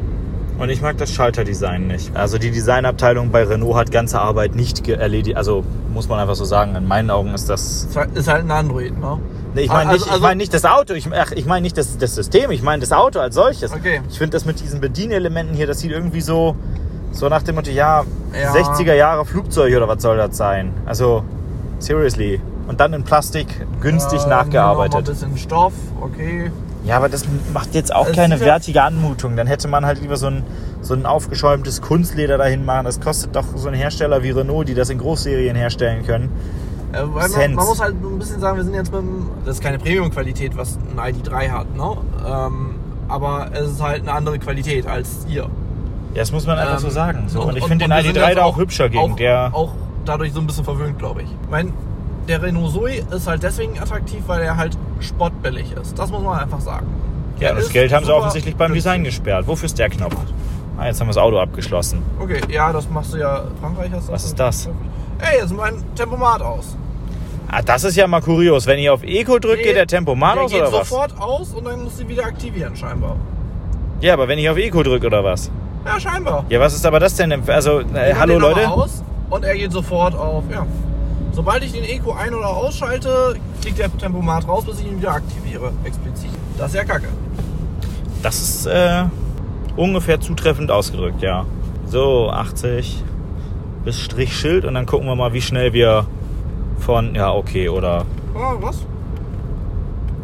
Und 0.59 0.71
ich 0.71 0.81
mag 0.81 0.97
das 0.97 1.11
Schalterdesign 1.13 1.87
nicht. 1.87 2.17
Also 2.17 2.39
die 2.39 2.51
Designabteilung 2.51 3.31
bei 3.31 3.45
Renault 3.45 3.77
hat 3.77 3.91
ganze 3.91 4.21
Arbeit 4.21 4.55
nicht 4.55 4.89
erledigt. 4.89 5.37
Also 5.37 5.65
muss 5.93 6.09
man 6.09 6.19
einfach 6.19 6.35
so 6.35 6.45
sagen, 6.47 6.75
in 6.77 6.89
meinen 6.89 7.11
Augen 7.11 7.35
ist 7.35 7.49
das 7.51 7.85
Ist 8.15 8.29
halt, 8.29 8.45
ein 8.45 8.51
Android, 8.51 8.99
ne? 8.99 9.19
Nee, 9.55 9.63
ich 9.63 9.69
meine 9.69 9.91
Also- 9.91 9.93
nicht, 9.93 10.07
ich 10.07 10.13
also- 10.13 10.23
mein 10.23 10.39
nicht 10.39 10.55
das 10.55 10.65
Auto, 10.65 10.95
ich, 10.95 11.09
ach, 11.13 11.33
ich 11.33 11.45
meine 11.47 11.63
nicht 11.63 11.77
das, 11.77 11.99
das 11.99 12.15
System, 12.15 12.51
ich 12.51 12.63
meine 12.63 12.81
das 12.81 12.93
Auto 12.93 13.19
als 13.21 13.35
solches. 13.35 13.73
Okay. 13.73 14.01
Ich 14.11 14.17
finde 14.19 14.33
das 14.37 14.45
mit 14.47 14.61
diesen 14.61 14.81
Bedienelementen 14.81 15.55
hier, 15.55 15.67
das 15.67 15.81
sieht 15.81 15.93
irgendwie 15.93 16.21
so, 16.23 16.57
so 17.13 17.29
nach 17.29 17.43
dem 17.43 17.55
Motto, 17.57 17.71
ja, 17.71 18.05
Ja. 18.33 18.53
60er 18.53 18.95
Jahre 18.95 19.25
Flugzeug 19.27 19.75
oder 19.77 19.89
was 19.89 20.03
soll 20.03 20.17
das 20.17 20.37
sein? 20.37 20.73
Also, 20.87 21.23
seriously. 21.81 22.41
Und 22.69 22.81
dann 22.81 22.93
in 22.95 23.05
Plastik, 23.05 23.47
günstig 23.81 24.23
Ähm, 24.23 24.29
mal 24.31 24.39
ein 24.41 24.47
nachgearbeitet. 24.47 25.05
bisschen 25.07 25.37
Stoff, 25.39 25.73
okay. 26.01 26.51
Ja, 26.87 26.97
aber 26.99 27.09
das 27.09 27.25
macht 27.53 27.75
jetzt 27.75 27.93
auch 27.95 28.07
Es 28.07 28.15
keine 28.15 28.39
wertige 28.41 28.83
Anmutung. 28.83 29.35
Dann 29.37 29.47
hätte 29.49 29.67
man 29.69 29.85
halt 29.85 30.01
lieber 30.01 30.17
so 30.17 30.29
ein, 30.29 30.45
so 30.83 30.95
ein 30.95 31.05
aufgeschäumtes 31.05 31.83
Kunstleder 31.83 32.39
dahin 32.39 32.65
machen. 32.65 32.85
Das 32.85 33.01
kostet 33.01 33.35
doch 33.35 33.45
so 33.57 33.69
ein 33.69 33.75
Hersteller 33.75 34.23
wie 34.23 34.31
Renault, 34.31 34.69
die 34.69 34.75
das 34.75 34.89
in 34.91 34.99
Großserien 34.99 35.57
herstellen 35.57 36.07
können. 36.07 36.31
Äh, 36.93 37.05
man, 37.05 37.55
man 37.55 37.67
muss 37.67 37.81
halt 37.81 37.97
ein 38.01 38.19
bisschen 38.19 38.39
sagen, 38.41 38.57
wir 38.57 38.65
sind 38.65 38.75
jetzt 38.75 38.93
beim. 38.93 39.29
Das 39.45 39.57
ist 39.57 39.63
keine 39.63 39.79
Premium-Qualität, 39.79 40.57
was 40.57 40.79
ein 40.97 41.13
ID3 41.15 41.51
hat, 41.51 41.77
ne? 41.77 41.97
Ähm, 42.25 42.75
aber 43.09 43.49
es 43.53 43.71
ist 43.73 43.83
halt 43.83 44.03
eine 44.03 44.13
andere 44.13 44.39
Qualität 44.39 44.87
als 44.87 45.27
ihr. 45.29 45.43
Ja, 46.15 46.23
das 46.23 46.31
muss 46.33 46.47
man 46.47 46.57
einfach 46.59 46.75
Ähm, 46.75 46.81
so 46.81 46.91
sagen. 46.91 47.25
So. 47.27 47.43
Und, 47.43 47.57
ich 47.57 47.63
und- 47.65 47.69
finde 47.69 47.85
den 47.87 47.91
und 47.93 47.97
wir 47.99 48.05
sind 48.05 48.17
ID3 48.17 48.29
jetzt 48.29 48.39
da 48.39 48.45
auch 48.45 48.57
hübscher 48.57 48.89
gegen. 48.89 49.13
auch, 49.13 49.17
der, 49.17 49.51
Auch 49.53 49.73
dadurch 50.05 50.33
so 50.33 50.39
ein 50.41 50.47
bisschen 50.47 50.65
verwöhnt, 50.65 50.99
glaube 51.01 51.23
ich. 51.23 51.29
Ich 51.29 51.51
meine, 51.51 51.73
der 52.29 52.43
Renault 52.43 52.73
Zoe 52.73 53.05
ist 53.11 53.27
halt 53.27 53.43
deswegen 53.43 53.79
attraktiv, 53.79 54.21
weil 54.27 54.43
er 54.43 54.57
halt 54.57 54.77
spottbillig 55.01 55.73
ist. 55.81 55.99
Das 55.99 56.11
muss 56.11 56.23
man 56.23 56.39
einfach 56.39 56.61
sagen. 56.61 56.87
Ja, 57.39 57.49
Der 57.53 57.57
das 57.57 57.69
Geld 57.71 57.93
haben 57.93 58.05
sie 58.05 58.15
offensichtlich 58.15 58.57
beim. 58.57 58.73
Design 58.73 59.05
gesperrt. 59.05 59.47
Wofür 59.47 59.67
ist 59.67 59.79
der 59.79 59.89
Knopf? 59.91 60.17
Ah, 60.79 60.87
jetzt 60.87 61.01
haben 61.01 61.07
wir 61.07 61.15
das 61.15 61.23
Auto 61.23 61.39
abgeschlossen. 61.39 62.03
Okay, 62.19 62.41
ja, 62.51 62.73
das 62.73 62.89
machst 62.91 63.15
du 63.15 63.19
ja. 63.19 63.45
Frankreich 63.61 63.91
hast 63.93 64.09
du 64.09 64.13
Was 64.13 64.25
ist 64.25 64.39
das? 64.39 64.69
Ey, 65.19 65.37
jetzt 65.37 65.47
ist 65.47 65.57
mein 65.57 65.83
Tempomat 65.95 66.43
aus. 66.43 66.77
Ah, 67.49 67.63
das 67.63 67.85
ist 67.85 67.97
ja 67.97 68.07
mal 68.07 68.21
kurios. 68.21 68.67
Wenn 68.67 68.79
ich 68.79 68.91
auf 68.91 69.03
Eco 69.03 69.39
drücke, 69.39 69.63
geht 69.63 69.77
der 69.77 69.87
Tempomat 69.87 70.37
der 70.37 70.43
aus 70.45 70.51
geht 70.51 70.61
oder 70.63 70.73
was? 70.73 70.89
sofort 70.89 71.19
aus 71.21 71.55
und 71.55 71.65
dann 71.65 71.83
musst 71.85 71.99
du 71.99 72.03
ihn 72.03 72.09
wieder 72.09 72.25
aktivieren, 72.25 72.75
scheinbar. 72.77 73.17
Ja, 74.01 74.15
aber 74.15 74.29
wenn 74.29 74.39
ich 74.39 74.49
auf 74.51 74.57
Eco 74.59 74.83
drücke 74.83 75.07
oder 75.07 75.23
was? 75.25 75.51
Ja, 75.87 76.01
scheinbar. 76.01 76.45
Ja, 76.49 76.61
was 76.61 76.75
ist 76.75 76.85
aber 76.85 77.01
das 77.01 77.15
denn? 77.15 77.33
Also, 77.49 77.81
äh, 77.81 78.15
hallo 78.19 78.39
Leute. 78.39 78.69
Aus 78.69 79.03
und 79.31 79.45
er 79.45 79.55
geht 79.57 79.73
sofort 79.73 80.15
auf. 80.15 80.45
Ja. 80.51 80.67
Sobald 81.37 81.63
ich 81.63 81.73
den 81.73 81.85
Eco 81.85 82.13
ein- 82.13 82.33
oder 82.33 82.49
ausschalte, 82.49 83.37
fliegt 83.61 83.79
der 83.79 83.95
Tempomat 83.99 84.49
raus, 84.49 84.65
bis 84.65 84.81
ich 84.81 84.87
ihn 84.87 84.97
wieder 84.99 85.11
aktiviere, 85.13 85.71
explizit. 85.85 86.31
Das 86.57 86.69
ist 86.71 86.77
ja 86.77 86.85
kacke. 86.85 87.09
Das 88.23 88.41
ist 88.41 88.65
äh, 88.65 89.05
ungefähr 89.77 90.19
zutreffend 90.19 90.71
ausgedrückt, 90.71 91.21
ja. 91.21 91.45
So, 91.89 92.31
80 92.31 93.05
bis 93.85 94.01
Strichschild 94.01 94.65
und 94.65 94.73
dann 94.73 94.87
gucken 94.87 95.07
wir 95.07 95.15
mal, 95.15 95.35
wie 95.35 95.43
schnell 95.43 95.75
wir 95.75 96.07
von, 96.79 97.15
ja, 97.15 97.31
okay, 97.35 97.69
oder 97.69 98.07
Oh, 98.35 98.57
was? 98.63 98.79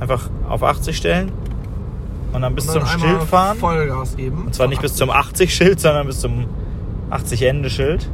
einfach 0.00 0.30
auf 0.48 0.62
80 0.62 0.96
stellen 0.96 1.30
und 2.32 2.40
dann 2.40 2.54
bis 2.54 2.68
Und 2.68 2.76
dann 2.76 2.86
zum 2.86 3.00
Schild 3.00 3.22
fahren. 3.24 3.58
Vollgas 3.58 4.16
geben. 4.16 4.44
Und 4.46 4.54
zwar 4.54 4.66
nicht 4.66 4.80
bis 4.80 4.94
zum 4.94 5.10
80-Schild, 5.10 5.78
sondern 5.78 6.06
bis 6.06 6.20
zum 6.20 6.46
80-Ende-Schild. 7.10 8.08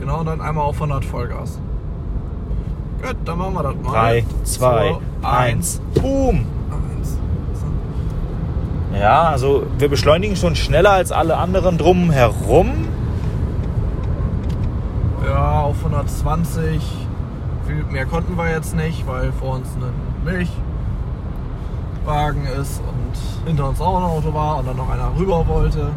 Genau, 0.00 0.18
und 0.18 0.26
dann 0.26 0.40
einmal 0.40 0.64
auf 0.64 0.74
100 0.74 1.04
Vollgas. 1.04 1.60
Gut, 3.02 3.16
dann 3.24 3.38
machen 3.38 3.54
wir 3.54 3.62
das 3.62 3.74
mal. 3.82 3.92
3, 3.92 4.24
2, 4.44 4.88
So, 4.88 5.00
1, 5.26 5.80
boom! 5.94 6.46
eins. 6.98 7.18
So. 7.54 8.96
Ja, 8.98 9.22
also 9.24 9.64
wir 9.78 9.88
beschleunigen 9.88 10.36
schon 10.36 10.56
schneller 10.56 10.92
als 10.92 11.12
alle 11.12 11.36
anderen 11.36 11.78
drum 11.78 12.10
herum. 12.10 12.88
Ja, 15.24 15.60
auf 15.62 15.76
120. 15.78 16.80
Viel 17.66 17.84
mehr 17.90 18.06
konnten 18.06 18.36
wir 18.36 18.48
jetzt 18.50 18.76
nicht, 18.76 19.06
weil 19.08 19.32
vor 19.32 19.56
uns 19.56 19.68
ein 19.74 19.82
Milchwagen 22.04 22.46
ist 22.60 22.80
und 22.80 23.48
hinter 23.48 23.68
uns 23.68 23.80
auch 23.80 23.96
ein 23.96 24.04
Auto 24.04 24.32
war 24.32 24.58
und 24.58 24.68
dann 24.68 24.76
noch 24.76 24.88
einer 24.88 25.10
rüber 25.18 25.46
wollte. 25.48 25.88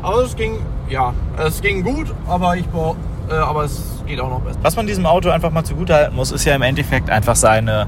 Aber 0.00 0.22
es 0.22 0.36
ging, 0.36 0.60
ja, 0.88 1.12
es 1.44 1.60
ging 1.60 1.82
gut, 1.82 2.14
aber 2.28 2.56
ich 2.56 2.68
brauch, 2.68 2.94
äh, 3.30 3.34
aber 3.34 3.64
es 3.64 4.02
geht 4.06 4.20
auch 4.20 4.30
noch 4.30 4.40
besser. 4.40 4.58
Was 4.62 4.76
man 4.76 4.86
diesem 4.86 5.06
Auto 5.06 5.30
einfach 5.30 5.50
mal 5.50 5.64
zugutehalten 5.64 6.16
muss, 6.16 6.32
ist 6.32 6.44
ja 6.44 6.54
im 6.54 6.62
Endeffekt 6.62 7.10
einfach 7.10 7.36
seine 7.36 7.86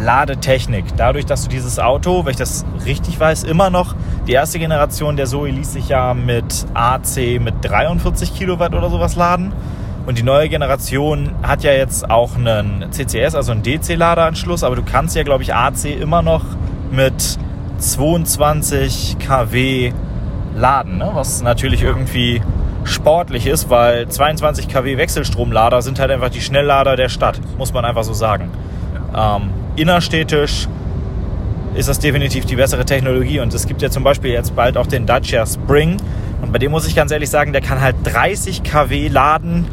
Ladetechnik. 0.00 0.84
Dadurch, 0.96 1.26
dass 1.26 1.44
du 1.44 1.48
dieses 1.48 1.78
Auto, 1.78 2.24
wenn 2.24 2.32
ich 2.32 2.36
das 2.36 2.64
richtig 2.84 3.18
weiß, 3.18 3.44
immer 3.44 3.70
noch, 3.70 3.94
die 4.26 4.32
erste 4.32 4.58
Generation 4.58 5.16
der 5.16 5.26
Zoe 5.26 5.50
ließ 5.50 5.72
sich 5.72 5.88
ja 5.88 6.14
mit 6.14 6.66
AC 6.74 7.40
mit 7.40 7.54
43 7.62 8.34
Kilowatt 8.34 8.74
oder 8.74 8.90
sowas 8.90 9.16
laden. 9.16 9.52
Und 10.06 10.18
die 10.18 10.22
neue 10.22 10.48
Generation 10.48 11.30
hat 11.42 11.62
ja 11.62 11.72
jetzt 11.72 12.10
auch 12.10 12.36
einen 12.36 12.86
CCS, 12.90 13.34
also 13.34 13.52
einen 13.52 13.62
DC-Ladeanschluss, 13.62 14.62
aber 14.62 14.76
du 14.76 14.82
kannst 14.82 15.16
ja, 15.16 15.22
glaube 15.22 15.42
ich, 15.42 15.54
AC 15.54 15.86
immer 15.86 16.20
noch 16.20 16.42
mit 16.90 17.38
22 17.78 19.16
kW 19.18 19.92
laden, 20.54 20.98
ne? 20.98 21.10
was 21.14 21.42
natürlich 21.42 21.82
irgendwie 21.82 22.42
sportlich 22.84 23.46
ist, 23.46 23.70
weil 23.70 24.08
22 24.08 24.68
kW 24.68 24.96
Wechselstromlader 24.96 25.82
sind 25.82 25.98
halt 25.98 26.10
einfach 26.10 26.30
die 26.30 26.40
Schnelllader 26.40 26.96
der 26.96 27.08
Stadt, 27.08 27.40
muss 27.58 27.72
man 27.72 27.84
einfach 27.84 28.04
so 28.04 28.12
sagen. 28.12 28.50
Ähm, 29.16 29.50
innerstädtisch 29.76 30.68
ist 31.74 31.88
das 31.88 31.98
definitiv 31.98 32.44
die 32.44 32.56
bessere 32.56 32.84
Technologie 32.84 33.40
und 33.40 33.52
es 33.52 33.66
gibt 33.66 33.82
ja 33.82 33.90
zum 33.90 34.04
Beispiel 34.04 34.30
jetzt 34.30 34.54
bald 34.54 34.76
auch 34.76 34.86
den 34.86 35.06
Dacia 35.06 35.44
Spring 35.46 35.96
und 36.42 36.52
bei 36.52 36.58
dem 36.58 36.70
muss 36.70 36.86
ich 36.86 36.94
ganz 36.94 37.10
ehrlich 37.10 37.30
sagen, 37.30 37.52
der 37.52 37.62
kann 37.62 37.80
halt 37.80 37.96
30 38.04 38.62
kW 38.62 39.08
laden 39.08 39.66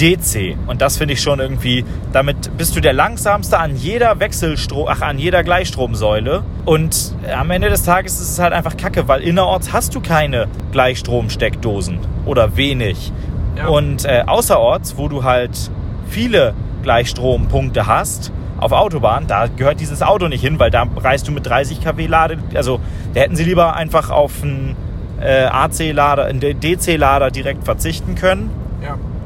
DC 0.00 0.56
und 0.66 0.80
das 0.80 0.96
finde 0.96 1.14
ich 1.14 1.20
schon 1.20 1.40
irgendwie, 1.40 1.84
damit 2.12 2.56
bist 2.56 2.74
du 2.74 2.80
der 2.80 2.92
langsamste 2.92 3.58
an 3.58 3.76
jeder 3.76 4.18
Wechselstrom, 4.18 4.86
ach 4.88 5.02
an 5.02 5.18
jeder 5.18 5.42
Gleichstromsäule 5.42 6.42
und 6.64 7.14
am 7.32 7.50
Ende 7.50 7.68
des 7.68 7.82
Tages 7.82 8.14
ist 8.20 8.30
es 8.30 8.38
halt 8.38 8.52
einfach 8.52 8.76
kacke, 8.76 9.08
weil 9.08 9.20
innerorts 9.22 9.72
hast 9.72 9.94
du 9.94 10.00
keine 10.00 10.46
Gleichstromsteckdosen 10.72 11.98
oder 12.24 12.56
wenig 12.56 13.12
Ja. 13.56 13.68
und 13.68 14.04
äh, 14.04 14.22
außerorts, 14.26 14.96
wo 14.96 15.08
du 15.08 15.24
halt 15.24 15.70
viele 16.08 16.54
Gleichstrompunkte 16.82 17.86
hast, 17.86 18.32
auf 18.58 18.72
Autobahn, 18.72 19.26
da 19.26 19.46
gehört 19.46 19.80
dieses 19.80 20.02
Auto 20.02 20.28
nicht 20.28 20.42
hin, 20.42 20.58
weil 20.58 20.70
da 20.70 20.86
reist 20.96 21.26
du 21.26 21.32
mit 21.32 21.46
30 21.46 21.82
kW 21.82 22.06
Lade. 22.06 22.38
Also 22.54 22.78
da 23.14 23.20
hätten 23.20 23.34
sie 23.34 23.44
lieber 23.44 23.74
einfach 23.74 24.10
auf 24.10 24.42
einen 24.42 24.76
äh, 25.18 25.44
AC-Lader, 25.44 26.26
einen 26.26 26.40
DC-Lader 26.40 27.30
direkt 27.30 27.64
verzichten 27.64 28.16
können 28.16 28.50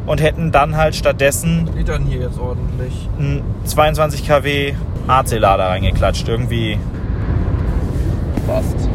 und 0.06 0.20
hätten 0.22 0.52
dann 0.52 0.76
halt 0.76 0.94
stattdessen 0.94 1.68
geht 1.76 1.88
dann 1.88 2.02
hier 2.04 2.20
jetzt 2.22 2.38
ordentlich. 2.38 3.08
einen 3.18 3.42
22 3.64 4.26
kW 4.26 4.74
AC-Lader 5.06 5.68
reingeklatscht. 5.68 6.28
Irgendwie. 6.28 6.78
Passt. 8.46 8.88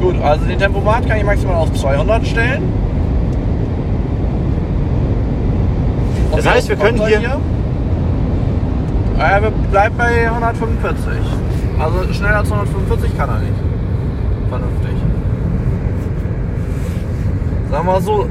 Gut, 0.00 0.20
also 0.22 0.44
den 0.44 0.58
Tempomat 0.58 1.06
kann 1.08 1.16
ich 1.18 1.24
maximal 1.24 1.56
auf 1.56 1.72
200 1.72 2.26
stellen. 2.26 2.62
Und 6.30 6.36
Das 6.38 6.44
wie 6.44 6.48
heißt, 6.48 6.68
wir 6.68 6.76
können 6.76 7.00
er 7.00 7.06
hier- 7.06 7.40
Äh, 9.18 9.42
wir 9.42 9.50
bleiben 9.70 9.94
bei 9.96 10.28
145. 10.30 11.12
Also 11.78 12.12
schneller 12.12 12.38
als 12.38 12.50
145 12.50 13.16
kann 13.16 13.28
er 13.30 13.38
nicht. 13.38 13.52
Vernünftig. 14.50 14.90
Sagen 17.74 17.88
wir 17.88 18.00
so, 18.02 18.28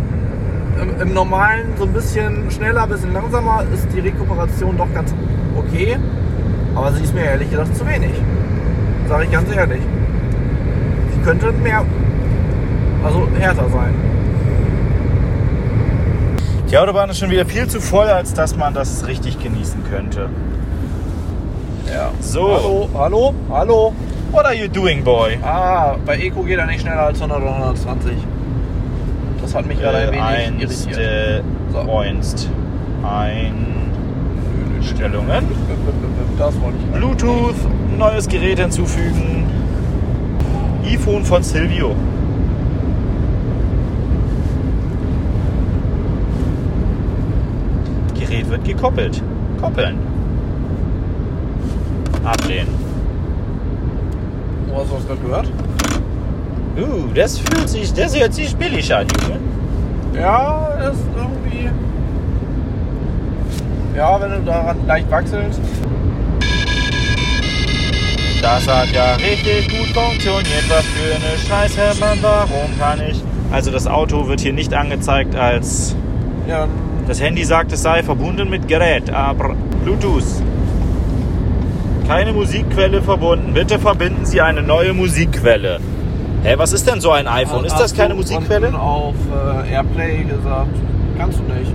im, 0.81 1.01
im 1.01 1.13
Normalen 1.13 1.73
so 1.77 1.83
ein 1.83 1.91
bisschen 1.91 2.49
schneller, 2.49 2.83
ein 2.83 2.89
bisschen 2.89 3.11
langsamer 3.11 3.65
ist 3.73 3.89
die 3.93 3.99
Rekuperation 3.99 4.77
doch 4.77 4.87
ganz 4.93 5.13
okay. 5.57 5.97
Aber 6.73 6.93
sie 6.93 7.03
ist 7.03 7.13
mir 7.13 7.25
ehrlich 7.25 7.49
gesagt 7.49 7.75
zu 7.75 7.85
wenig. 7.85 8.13
Sage 9.09 9.25
ich 9.25 9.31
ganz 9.33 9.53
ehrlich. 9.53 9.81
Sie 11.13 11.21
könnte 11.25 11.51
mehr, 11.51 11.83
also 13.03 13.27
härter 13.37 13.67
sein. 13.69 13.93
Die 16.71 16.77
Autobahn 16.77 17.09
ist 17.09 17.19
schon 17.19 17.29
wieder 17.29 17.45
viel 17.45 17.67
zu 17.67 17.81
voll, 17.81 18.07
als 18.07 18.33
dass 18.33 18.55
man 18.55 18.73
das 18.73 19.05
richtig 19.07 19.43
genießen 19.43 19.83
könnte. 19.91 20.29
Ja. 21.93 22.11
So. 22.21 22.47
Hallo, 22.47 22.89
hallo, 22.93 23.33
hallo. 23.49 23.93
What 24.31 24.45
are 24.45 24.55
you 24.55 24.69
doing, 24.69 25.03
boy? 25.03 25.37
Ah, 25.43 25.97
bei 26.05 26.15
Eco 26.17 26.43
geht 26.43 26.59
er 26.59 26.65
nicht 26.65 26.79
schneller 26.79 27.07
als 27.07 27.21
100 27.21 27.41
oder 27.41 27.55
120. 27.55 28.13
Das 29.53 29.61
hat 29.61 29.67
mich 29.67 29.79
gerade 29.79 29.97
ein 29.99 30.07
wenig 30.13 30.21
Einst, 30.63 30.87
irritiert. 30.87 30.97
äh, 30.97 31.43
So. 31.71 31.79
Einst. 31.99 32.49
Einstellungen. 34.79 35.45
Das 36.39 36.59
wollte 36.59 36.77
ich. 36.79 36.85
Bluetooth, 36.99 37.53
neues 37.95 38.27
Gerät 38.27 38.57
hinzufügen. 38.57 39.45
iPhone 40.91 41.23
von 41.23 41.43
Silvio. 41.43 41.95
Gerät 48.19 48.49
wird 48.49 48.63
gekoppelt. 48.65 49.21
Koppeln. 49.61 49.97
Ablehnen. 52.23 52.67
Oh, 54.73 54.79
hast 54.79 54.91
du 54.91 54.95
das 54.95 55.07
gerade 55.07 55.21
gehört? 55.21 55.47
Uh, 56.75 57.13
das 57.13 57.37
fühlt 57.37 57.69
sich, 57.69 57.93
das 57.93 58.19
hört 58.19 58.33
sich 58.33 58.55
billig 58.55 58.93
an, 58.93 59.05
Junge. 59.21 59.39
Ja, 60.19 60.67
ist 60.89 61.03
irgendwie. 61.15 61.69
Ja, 63.95 64.19
wenn 64.19 64.31
du 64.31 64.41
daran 64.41 64.77
leicht 64.87 65.09
wachselst. 65.11 65.59
Das 68.41 68.67
hat 68.67 68.91
ja 68.91 69.13
richtig 69.15 69.69
gut 69.69 69.87
funktioniert. 69.89 70.65
Was 70.67 70.83
für 70.85 71.15
eine 71.15 71.37
Scheiße, 71.47 71.99
Mann. 71.99 72.17
Warum 72.21 72.77
kann 72.79 72.99
ich? 73.07 73.23
Also 73.51 73.71
das 73.71 73.85
Auto 73.87 74.27
wird 74.27 74.41
hier 74.41 74.53
nicht 74.53 74.73
angezeigt 74.73 75.35
als 75.35 75.95
Ja. 76.47 76.67
Das 77.07 77.21
Handy 77.21 77.43
sagt, 77.43 77.71
es 77.71 77.81
sei 77.83 78.01
verbunden 78.01 78.49
mit 78.49 78.67
Gerät, 78.67 79.11
aber 79.11 79.55
Bluetooth. 79.83 80.23
Keine 82.07 82.33
Musikquelle 82.33 83.01
verbunden. 83.01 83.53
Bitte 83.53 83.77
verbinden 83.77 84.25
Sie 84.25 84.41
eine 84.41 84.61
neue 84.61 84.93
Musikquelle. 84.93 85.79
Hä, 86.43 86.55
was 86.57 86.73
ist 86.73 86.85
denn 86.85 86.99
so 86.99 87.11
ein 87.11 87.25
iPhone? 87.25 87.63
Ist 87.63 87.77
das 87.77 87.93
keine 87.95 88.09
du 88.09 88.15
Musikquelle? 88.17 88.77
auf 88.77 89.15
äh, 89.65 89.71
Airplay 89.71 90.23
gesagt. 90.23 90.75
Kannst 91.17 91.39
du 91.39 91.43
nicht. 91.43 91.71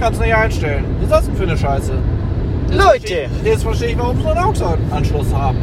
Kannst 0.00 0.20
nicht 0.20 0.34
einstellen. 0.34 0.84
Was 0.96 1.04
ist 1.04 1.12
das 1.12 1.26
denn 1.26 1.36
für 1.36 1.42
eine 1.44 1.56
Scheiße? 1.56 1.92
Leute! 2.72 3.28
Jetzt 3.44 3.62
verstehe 3.62 3.90
ich, 3.90 3.98
warum 3.98 4.20
sie 4.20 4.26
einen 4.26 4.38
AUX-Anschluss 4.38 5.32
haben. 5.32 5.58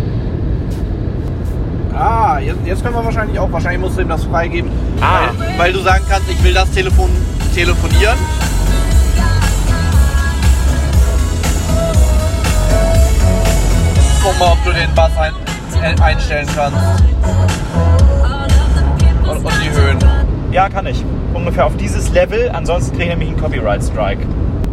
Ah, 1.94 2.40
jetzt, 2.40 2.60
jetzt 2.66 2.84
können 2.84 2.96
wir 2.96 3.04
wahrscheinlich 3.06 3.38
auch, 3.40 3.52
wahrscheinlich 3.52 3.82
musst 3.82 3.98
du 3.98 4.02
ihm 4.02 4.10
das 4.10 4.24
freigeben. 4.24 4.72
Ah. 5.02 5.28
Weil, 5.38 5.60
weil 5.60 5.74
du 5.74 5.80
sagen 5.80 6.04
kannst, 6.10 6.30
ich 6.30 6.42
will 6.44 6.54
das 6.54 6.72
Telefon 6.72 7.10
telefonieren. 7.54 8.18
Guck 14.24 14.40
mal, 14.40 14.52
ob 14.54 14.64
du 14.64 14.72
den 14.72 14.94
Bass 14.96 15.12
ein, 15.18 15.34
äh, 15.82 16.02
einstellen 16.02 16.48
kannst. 16.56 17.04
Und, 19.46 19.54
die 19.64 19.70
Höhen. 19.72 19.98
Ja, 20.52 20.70
kann 20.70 20.86
ich. 20.88 21.04
Ungefähr 21.34 21.66
auf 21.66 21.76
dieses 21.78 22.12
Level. 22.14 22.50
Ansonsten 22.54 22.92
kriege 22.98 23.04
ich 23.12 23.18
nämlich 23.18 23.30
einen 23.30 23.40
Copyright 23.42 23.84
Strike. 23.84 24.22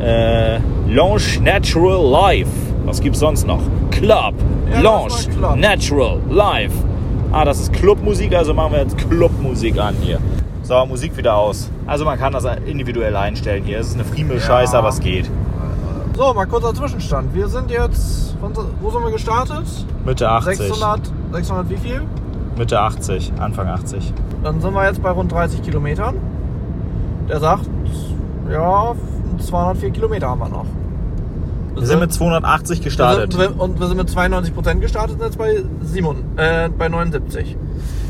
Äh, 0.00 0.58
Launch 0.88 1.40
Natural 1.40 2.02
Live. 2.10 2.48
Was 2.84 3.00
gibt's 3.00 3.20
sonst 3.20 3.46
noch? 3.46 3.60
Club. 3.90 4.34
Ja, 4.72 4.82
war 4.82 5.08
Club. 5.08 5.56
Natural 5.56 6.18
Live. 6.30 6.72
Ah, 7.32 7.44
das 7.44 7.60
ist 7.60 7.72
Clubmusik, 7.72 8.34
also 8.34 8.52
machen 8.52 8.72
wir 8.72 8.80
jetzt 8.80 8.98
Clubmusik 8.98 9.78
an 9.78 9.94
hier. 10.00 10.18
So, 10.62 10.84
Musik 10.86 11.16
wieder 11.16 11.34
aus. 11.34 11.70
Also 11.86 12.04
man 12.04 12.18
kann 12.18 12.32
das 12.32 12.44
individuell 12.66 13.16
einstellen 13.16 13.64
hier. 13.64 13.80
Es 13.80 13.88
ist 13.88 13.94
eine 13.94 14.04
Friemel-Scheiße, 14.04 14.74
Ja. 14.74 14.78
aber 14.78 14.88
es 14.88 15.00
geht. 15.00 15.30
So, 16.16 16.34
mal 16.34 16.46
kurzer 16.46 16.74
Zwischenstand. 16.74 17.34
Wir 17.34 17.48
sind 17.48 17.70
jetzt, 17.70 18.36
von, 18.38 18.52
wo 18.80 18.90
sind 18.90 19.02
wir 19.02 19.10
gestartet? 19.10 19.64
Mitte 20.04 20.28
80. 20.28 20.58
600, 20.58 21.00
600 21.32 21.70
wie 21.70 21.76
viel? 21.76 22.02
Mitte 22.58 22.78
80, 22.78 23.32
Anfang 23.40 23.66
80. 23.68 24.12
Dann 24.42 24.60
sind 24.60 24.74
wir 24.74 24.86
jetzt 24.86 25.02
bei 25.02 25.10
rund 25.10 25.30
30 25.30 25.62
Kilometern. 25.62 26.16
Der 27.28 27.38
sagt, 27.40 27.68
ja, 28.50 28.94
204 29.38 29.90
Kilometer 29.90 30.28
haben 30.28 30.40
wir 30.40 30.48
noch. 30.48 30.66
Wir 31.74 31.86
sind 31.86 32.00
mit 32.00 32.12
280 32.12 32.78
wir 32.78 32.84
gestartet. 32.84 33.32
sind, 33.32 33.58
und 33.58 33.80
wir 33.80 33.86
sind 33.86 33.96
mit 33.96 34.10
92 34.10 34.54
Prozent 34.54 34.80
gestartet, 34.80 35.18
sind 35.18 35.26
jetzt 35.26 35.38
bei, 35.38 35.62
7, 35.82 36.36
äh, 36.36 36.68
bei 36.68 36.88
79. 36.88 37.56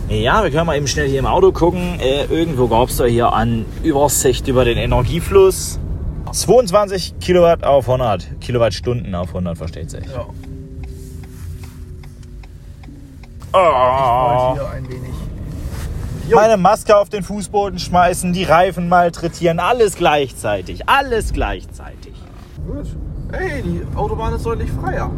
Ja, 0.09 0.43
wir 0.43 0.51
können 0.51 0.67
mal 0.67 0.77
eben 0.77 0.89
schnell 0.89 1.09
hier 1.09 1.21
im 1.21 1.27
Auto 1.27 1.53
gucken. 1.53 2.01
Äh, 2.01 2.25
irgendwo 2.25 2.67
gab 2.67 2.89
es 2.89 2.97
da 2.97 3.05
hier 3.05 3.33
an 3.33 3.65
Übersicht 3.83 4.49
über 4.49 4.65
den 4.65 4.79
Energiefluss. 4.79 5.79
22 6.33 7.19
Kilowatt 7.21 7.63
auf 7.63 7.89
100. 7.89 8.41
Kilowattstunden 8.41 9.15
auf 9.15 9.29
100, 9.29 9.57
versteht 9.57 9.91
sich. 9.91 10.05
Ja. 10.07 10.27
Oh. 13.55 14.55
hier 14.55 14.71
ein 14.71 14.89
wenig. 14.89 15.13
Jo. 16.29 16.37
Meine 16.37 16.57
Maske 16.57 16.97
auf 16.97 17.09
den 17.09 17.23
Fußboden 17.25 17.79
schmeißen, 17.79 18.33
die 18.33 18.45
Reifen 18.45 18.89
malträtieren, 18.89 19.59
alles 19.59 19.97
gleichzeitig. 19.97 20.89
Alles 20.89 21.33
gleichzeitig. 21.33 22.15
Gut. 22.67 22.87
Hey, 23.33 23.63
die 23.63 23.83
Autobahn 23.97 24.35
ist 24.35 24.47
deutlich 24.47 24.71
freier. 24.71 25.11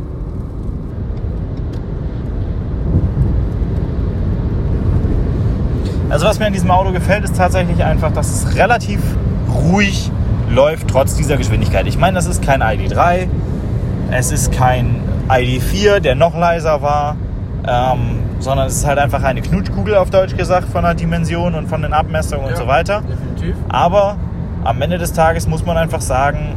Also 6.09 6.27
was 6.27 6.39
mir 6.39 6.47
an 6.47 6.53
diesem 6.53 6.71
Auto 6.71 6.93
gefällt, 6.93 7.25
ist 7.25 7.37
tatsächlich 7.37 7.83
einfach, 7.83 8.13
dass 8.13 8.31
es 8.31 8.57
relativ 8.57 9.01
ruhig 9.53 10.11
läuft, 10.49 10.89
trotz 10.89 11.17
dieser 11.17 11.37
Geschwindigkeit. 11.37 11.87
Ich 11.87 11.99
meine, 11.99 12.15
das 12.15 12.27
ist 12.27 12.43
kein 12.43 12.63
ID3, 12.63 13.27
es 14.11 14.31
ist 14.31 14.53
kein 14.53 15.03
ID4, 15.29 16.01
der 16.01 16.15
noch 16.15 16.37
leiser 16.37 16.83
war, 16.83 17.17
ähm, 17.67 18.21
sondern 18.45 18.67
es 18.69 18.77
ist 18.77 18.87
halt 18.87 18.99
einfach 18.99 19.23
eine 19.23 19.43
Knutschkugel 19.43 19.97
auf 19.97 20.11
Deutsch 20.11 20.37
gesagt 20.37 20.69
von 20.69 20.83
der 20.85 20.95
Dimension 20.95 21.55
und 21.55 21.67
von 21.69 21.83
den 21.83 21.93
Abmessungen 21.93 22.45
und 22.45 22.51
Ja, 22.53 22.57
so 22.57 22.67
weiter. 22.67 23.03
Definitiv. 23.03 23.57
Aber 23.69 24.17
am 24.63 24.81
Ende 24.81 24.99
des 24.99 25.13
Tages 25.13 25.49
muss 25.49 25.65
man 25.67 25.77
einfach 25.77 26.01
sagen, 26.01 26.57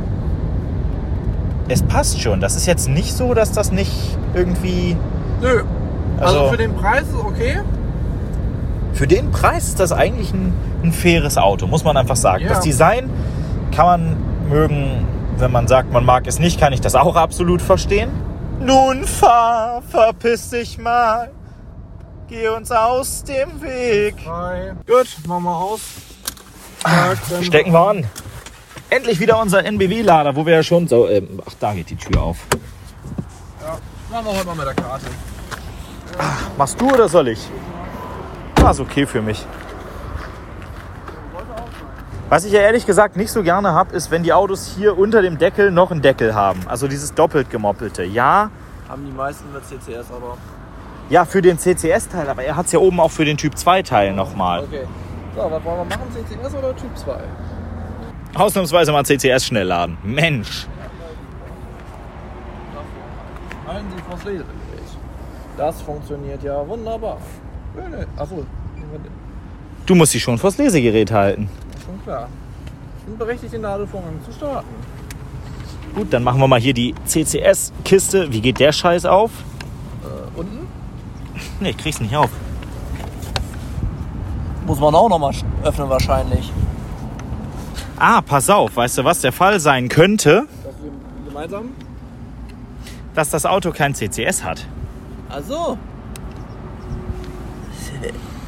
es 1.69 1.81
passt 1.83 2.21
schon. 2.21 2.39
Das 2.39 2.55
ist 2.55 2.65
jetzt 2.65 2.87
nicht 2.87 3.13
so, 3.15 3.33
dass 3.33 3.51
das 3.51 3.71
nicht 3.71 4.17
irgendwie... 4.33 4.95
Nö. 5.41 5.63
Also, 6.19 6.39
Also- 6.39 6.51
für 6.51 6.57
den 6.57 6.75
Preis 6.75 7.03
ist 7.03 7.15
okay. 7.15 7.59
Für 8.93 9.07
den 9.07 9.31
Preis 9.31 9.67
ist 9.67 9.79
das 9.79 9.91
eigentlich 9.91 10.33
ein, 10.33 10.53
ein 10.83 10.91
faires 10.91 11.37
Auto, 11.37 11.67
muss 11.67 11.83
man 11.83 11.97
einfach 11.97 12.15
sagen. 12.15 12.43
Ja. 12.43 12.49
Das 12.49 12.61
Design 12.61 13.09
kann 13.75 13.85
man 13.85 14.15
mögen, 14.49 15.05
wenn 15.37 15.51
man 15.51 15.67
sagt, 15.67 15.91
man 15.93 16.03
mag 16.03 16.25
es 16.25 16.39
nicht, 16.39 16.59
kann 16.59 16.73
ich 16.73 16.81
das 16.81 16.95
auch 16.95 17.15
absolut 17.15 17.61
verstehen. 17.61 18.09
Nun 18.59 19.03
fahr, 19.03 19.83
verpiss 19.87 20.49
dich 20.49 20.79
mal, 20.79 21.29
geh 22.27 22.47
uns 22.49 22.71
aus 22.71 23.23
dem 23.23 23.61
Weg. 23.61 24.15
Frei. 24.23 24.75
Gut, 24.85 25.07
machen 25.27 25.43
wir 25.43 25.55
aus. 25.55 25.81
Dann- 26.83 27.43
Stecken 27.43 27.71
wir 27.71 27.79
an. 27.87 28.05
Endlich 28.89 29.19
wieder 29.19 29.39
unser 29.41 29.65
NBW-Lader, 29.65 30.35
wo 30.35 30.45
wir 30.45 30.53
ja 30.55 30.63
schon 30.63 30.87
so... 30.87 31.07
Ähm, 31.09 31.41
ach, 31.45 31.53
da 31.59 31.73
geht 31.73 31.89
die 31.89 31.97
Tür 31.97 32.21
auf. 32.21 32.37
Ja. 33.61 33.77
Machen 34.09 34.25
wir 34.27 34.33
heute 34.37 34.45
mal 34.45 34.55
mit 34.55 34.65
der 34.65 34.73
Karte. 34.75 35.05
Machst 36.57 36.79
du 36.79 36.89
oder 36.93 37.09
soll 37.09 37.27
ich? 37.27 37.49
Ah, 38.63 38.71
ist 38.71 38.79
okay 38.79 39.05
für 39.05 39.21
mich. 39.21 39.45
Was 42.29 42.43
ich 42.45 42.51
ja 42.53 42.59
ehrlich 42.61 42.85
gesagt 42.85 43.15
nicht 43.15 43.31
so 43.31 43.41
gerne 43.43 43.71
habe, 43.73 43.95
ist, 43.95 44.11
wenn 44.11 44.23
die 44.23 44.33
Autos 44.33 44.73
hier 44.77 44.97
unter 44.97 45.21
dem 45.21 45.37
Deckel 45.37 45.71
noch 45.71 45.91
einen 45.91 46.01
Deckel 46.01 46.33
haben. 46.35 46.61
Also 46.67 46.87
dieses 46.87 47.13
doppelt 47.13 47.49
gemoppelte. 47.49 48.03
Ja, 48.03 48.49
Haben 48.89 49.05
die 49.05 49.11
meisten 49.11 49.45
mit 49.53 49.63
CCS, 49.65 50.07
aber. 50.11 50.37
Ja 51.09 51.25
für 51.25 51.41
den 51.41 51.57
CCS-Teil, 51.57 52.29
aber 52.29 52.43
er 52.43 52.55
hat 52.55 52.65
es 52.67 52.71
ja 52.71 52.79
oben 52.79 52.99
auch 52.99 53.11
für 53.11 53.25
den 53.25 53.37
Typ 53.37 53.53
2-Teil 53.55 54.13
nochmal. 54.13 54.63
Okay. 54.63 54.83
So, 55.35 55.41
was 55.51 55.63
wollen 55.63 55.77
wir 55.77 55.85
machen? 55.97 56.07
CCS 56.11 56.55
oder 56.55 56.75
Typ 56.75 56.97
2? 56.97 57.17
Ausnahmsweise 58.35 58.91
mal 58.91 59.03
CCS 59.05 59.45
schnell 59.45 59.67
laden. 59.67 59.97
Mensch. 60.03 60.67
Halten 63.67 63.85
Sie 63.95 64.01
vors 64.03 64.23
Lesegerät. 64.23 64.47
Das 65.57 65.81
funktioniert 65.81 66.43
ja 66.43 66.67
wunderbar. 66.67 67.17
Nö. 67.75 68.05
Achso, 68.15 68.45
Du 69.85 69.95
musst 69.95 70.13
dich 70.13 70.21
schon 70.23 70.37
vors 70.37 70.57
Lesegerät 70.57 71.11
halten. 71.11 71.49
schon 71.85 72.01
klar. 72.03 72.27
Sind 73.05 73.17
berechtigt, 73.17 73.53
den 73.53 73.61
Ladevorgang 73.61 74.19
zu 74.25 74.31
starten. 74.33 74.67
Gut, 75.95 76.11
dann 76.11 76.23
machen 76.23 76.39
wir 76.39 76.47
mal 76.47 76.59
hier 76.59 76.73
die 76.73 76.93
CCS-Kiste. 77.05 78.31
Wie 78.31 78.41
geht 78.41 78.59
der 78.59 78.71
Scheiß 78.71 79.05
auf? 79.05 79.31
Äh, 80.03 80.39
unten? 80.39 80.67
Ne, 81.59 81.69
ich 81.71 81.77
krieg's 81.77 81.99
nicht 81.99 82.15
auf. 82.15 82.29
Muss 84.65 84.79
man 84.79 84.93
auch 84.95 85.09
nochmal 85.09 85.33
öffnen 85.63 85.89
wahrscheinlich. 85.89 86.51
Ah, 87.97 88.21
pass 88.21 88.49
auf, 88.49 88.75
weißt 88.75 88.99
du, 88.99 89.03
was 89.05 89.21
der 89.21 89.31
Fall 89.31 89.59
sein 89.59 89.89
könnte? 89.89 90.47
Das 90.63 90.73
wir 90.81 90.91
gemeinsam? 91.31 91.69
Dass 93.15 93.29
das 93.29 93.45
Auto 93.45 93.71
kein 93.71 93.95
CCS 93.95 94.43
hat. 94.43 94.67
Also. 95.29 95.77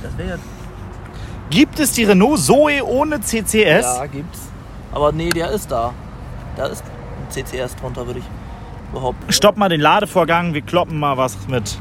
Das 0.03 0.17
wäre 0.17 0.29
jetzt. 0.29 0.43
Gibt 1.49 1.79
es 1.79 1.93
die 1.93 2.03
Renault 2.03 2.39
Zoe 2.39 2.83
ohne 2.85 3.21
CCS? 3.21 3.85
Ja, 3.97 4.05
gibt's. 4.05 4.49
Aber 4.91 5.11
nee, 5.11 5.29
der 5.29 5.49
ist 5.51 5.71
da. 5.71 5.93
Da 6.55 6.67
ist 6.67 6.83
ein 6.83 7.31
CCS 7.31 7.75
drunter, 7.75 8.05
würde 8.05 8.19
ich 8.19 8.25
behaupten. 8.93 9.31
Stopp 9.31 9.57
mal 9.57 9.69
den 9.69 9.81
Ladevorgang, 9.81 10.53
wir 10.53 10.61
kloppen 10.61 10.99
mal 10.99 11.17
was 11.17 11.47
mit. 11.47 11.79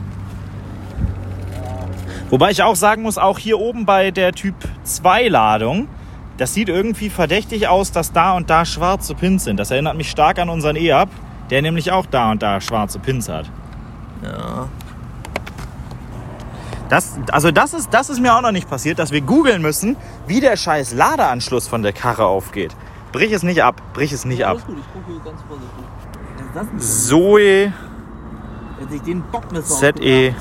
Wobei 2.30 2.50
ich 2.50 2.62
auch 2.62 2.76
sagen 2.76 3.02
muss, 3.02 3.16
auch 3.16 3.38
hier 3.38 3.58
oben 3.58 3.86
bei 3.86 4.10
der 4.10 4.32
Typ 4.32 4.54
2 4.84 5.28
Ladung, 5.28 5.88
das 6.36 6.52
sieht 6.54 6.68
irgendwie 6.68 7.08
verdächtig 7.10 7.68
aus, 7.68 7.90
dass 7.90 8.12
da 8.12 8.36
und 8.36 8.50
da 8.50 8.64
schwarze 8.64 9.14
Pins 9.14 9.44
sind. 9.44 9.58
Das 9.58 9.70
erinnert 9.70 9.96
mich 9.96 10.10
stark 10.10 10.38
an 10.38 10.50
unseren 10.50 10.76
E-Up, 10.76 11.08
der 11.50 11.62
nämlich 11.62 11.90
auch 11.90 12.06
da 12.06 12.30
und 12.30 12.42
da 12.42 12.60
schwarze 12.60 12.98
Pins 12.98 13.28
hat. 13.28 13.50
Ja. 14.22 14.68
Das, 16.88 17.18
also 17.32 17.50
das 17.50 17.74
ist, 17.74 17.92
das 17.92 18.08
ist 18.08 18.20
mir 18.20 18.34
auch 18.34 18.40
noch 18.40 18.52
nicht 18.52 18.68
passiert, 18.68 18.98
dass 18.98 19.10
wir 19.10 19.20
googeln 19.20 19.60
müssen, 19.62 19.96
wie 20.26 20.40
der 20.40 20.56
scheiß 20.56 20.94
Ladeanschluss 20.94 21.66
von 21.66 21.82
der 21.82 21.92
Karre 21.92 22.26
aufgeht. 22.26 22.74
Brich 23.12 23.32
es 23.32 23.42
nicht 23.42 23.62
ab, 23.62 23.82
brich 23.94 24.12
es 24.12 24.24
nicht 24.24 24.44
ab. 24.44 24.52
Alles 24.52 24.66
gut, 24.66 24.76
ich 24.78 24.92
gucke 24.92 25.24
ganz 25.24 25.40
vorsichtig. 25.48 25.84
Zoe 26.78 27.72
Wenn 28.78 28.88
sich 28.90 29.02
den 29.02 29.22
Bock 29.22 29.50
mit 29.52 29.66
ZE 29.66 30.34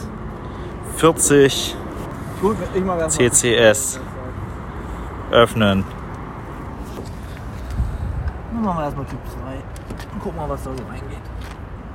40 0.97 1.75
Gut, 2.41 2.57
ich 2.75 2.83
mal 2.83 2.97
ganz 2.99 3.15
CCS 3.15 3.99
öffnen. 5.31 5.83
Dann 8.53 8.63
machen 8.63 8.77
wir 8.79 8.83
erstmal 8.85 9.05
Typ 9.05 9.19
2. 9.25 10.13
Und 10.13 10.19
gucken 10.21 10.37
mal, 10.37 10.49
was 10.49 10.63
da 10.63 10.71
so 10.75 10.83
reingeht. 10.83 11.17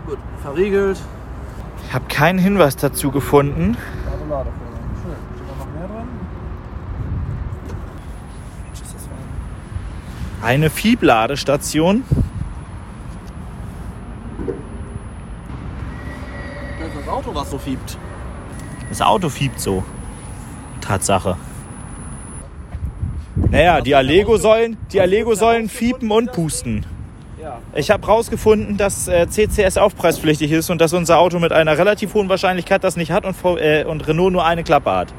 Gut, 0.06 0.18
verriegelt. 0.42 1.00
Ich 1.86 1.94
habe 1.94 2.04
keinen 2.08 2.38
Hinweis 2.38 2.76
dazu 2.76 3.10
gefunden. 3.10 3.76
Lade, 4.04 4.24
Lade 4.30 4.50
Schön. 5.02 5.12
Steht 5.36 5.48
da 5.48 5.64
noch 5.64 5.72
mehr 5.78 5.88
dran? 5.88 6.08
Was 8.70 8.80
ist 8.80 8.94
das 8.94 9.02
für 9.02 10.44
ein- 10.44 10.48
Eine 10.48 10.70
Fieb-Ladestation. 10.70 12.02
Das 16.80 16.88
ist 16.88 16.96
das 17.00 17.08
Auto, 17.08 17.34
was 17.34 17.50
so 17.50 17.58
fiebt. 17.58 17.96
Das 18.92 19.00
Auto 19.00 19.30
fiebt 19.30 19.58
so. 19.58 19.82
Tatsache. 20.82 21.38
Naja, 23.50 23.80
die 23.80 23.94
Allego-Säulen, 23.94 24.76
die 24.92 25.00
Allego-Säulen 25.00 25.70
fiepen 25.70 26.10
und 26.10 26.30
pusten. 26.32 26.84
Ich 27.74 27.90
habe 27.90 28.06
rausgefunden, 28.06 28.76
dass 28.76 29.08
äh, 29.08 29.26
CCS 29.26 29.78
aufpreispflichtig 29.78 30.52
ist 30.52 30.68
und 30.68 30.78
dass 30.78 30.92
unser 30.92 31.20
Auto 31.20 31.38
mit 31.38 31.52
einer 31.52 31.78
relativ 31.78 32.12
hohen 32.12 32.28
Wahrscheinlichkeit 32.28 32.84
das 32.84 32.96
nicht 32.98 33.10
hat 33.12 33.24
und, 33.24 33.32
V- 33.34 33.56
äh, 33.56 33.84
und 33.84 34.06
Renault 34.06 34.30
nur 34.30 34.44
eine 34.44 34.62
Klappe 34.62 34.90
hat. 34.92 35.14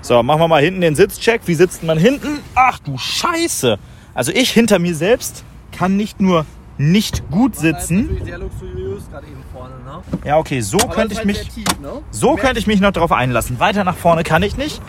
So, 0.00 0.22
machen 0.22 0.40
wir 0.40 0.48
mal 0.48 0.62
hinten 0.62 0.80
den 0.80 0.94
Sitzcheck. 0.94 1.42
Wie 1.44 1.54
sitzt 1.54 1.82
man 1.84 1.98
hinten? 1.98 2.38
Ach 2.54 2.78
du 2.78 2.96
Scheiße! 2.96 3.78
Also 4.14 4.32
ich 4.32 4.50
hinter 4.50 4.78
mir 4.78 4.94
selbst 4.94 5.44
kann 5.76 5.98
nicht 5.98 6.22
nur 6.22 6.46
nicht 6.78 7.28
gut 7.30 7.56
sitzen. 7.56 8.20
sehr 8.24 8.38
luxuriös, 8.38 9.02
gerade 9.10 9.26
eben 9.26 9.42
vorne, 9.52 9.74
ne? 9.84 10.02
Ja, 10.24 10.38
okay, 10.38 10.60
so 10.60 10.78
Aber 10.78 10.94
könnte 10.94 11.12
ich 11.12 11.18
halt 11.18 11.26
mich 11.26 11.48
tief, 11.48 11.64
ne? 11.80 12.02
so 12.10 12.34
könnte 12.36 12.58
ich 12.58 12.66
mich 12.66 12.80
noch 12.80 12.92
drauf 12.92 13.12
einlassen. 13.12 13.60
Weiter 13.60 13.84
nach 13.84 13.96
vorne 13.96 14.22
kann 14.24 14.42
ich 14.42 14.56
nicht. 14.56 14.80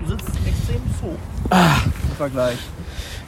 Du 0.00 0.08
sitzt 0.08 0.28
hoch. 0.28 0.46
Extrem 0.46 0.80
hoch. 1.02 1.18
Im 2.10 2.16
Vergleich. 2.16 2.58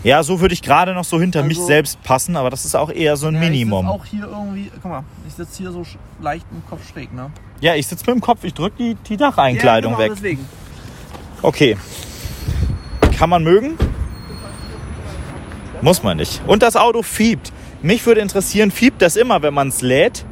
Ja, 0.04 0.24
so 0.24 0.40
würde 0.40 0.52
ich 0.52 0.62
gerade 0.62 0.94
noch 0.94 1.04
so 1.04 1.20
hinter 1.20 1.44
mich 1.44 1.58
Also- 1.58 1.66
selbst 1.68 2.02
passen, 2.02 2.34
aber 2.36 2.50
das 2.50 2.64
ist 2.64 2.74
auch 2.74 2.90
eher 2.90 3.16
so 3.16 3.28
ein 3.28 3.34
Ja, 3.34 3.40
Minimum. 3.40 3.86
Ich 3.86 3.92
auch 3.92 4.04
hier 4.04 4.26
irgendwie, 4.26 4.70
guck 4.82 4.90
mal, 4.90 5.04
ich 5.28 5.34
sitze 5.34 5.58
hier 5.58 5.70
so 5.70 5.84
leicht 6.20 6.44
im 6.50 6.66
Kopf 6.68 6.88
schräg, 6.90 7.12
ne? 7.14 7.30
Ja, 7.60 7.76
ich 7.76 7.86
sitze 7.86 8.04
mit 8.06 8.16
dem 8.16 8.20
Kopf, 8.20 8.42
ich 8.42 8.54
drücke 8.54 8.76
die, 8.78 8.94
die 9.08 9.16
Dacheinkleidung 9.16 9.92
ja, 9.92 9.98
genau, 9.98 10.10
weg. 10.10 10.16
deswegen. 10.16 10.44
Okay. 11.42 11.76
Kann 13.16 13.30
man 13.30 13.44
mögen? 13.44 13.74
Muss 15.82 16.04
man 16.04 16.16
nicht. 16.16 16.40
Und 16.46 16.62
das 16.62 16.76
Auto 16.76 17.02
fiebt. 17.02 17.52
Mich 17.82 18.06
würde 18.06 18.20
interessieren, 18.20 18.70
fiebt 18.70 19.02
das 19.02 19.16
immer, 19.16 19.42
wenn 19.42 19.52
man 19.52 19.68
es 19.68 19.82
lädt? 19.82 20.24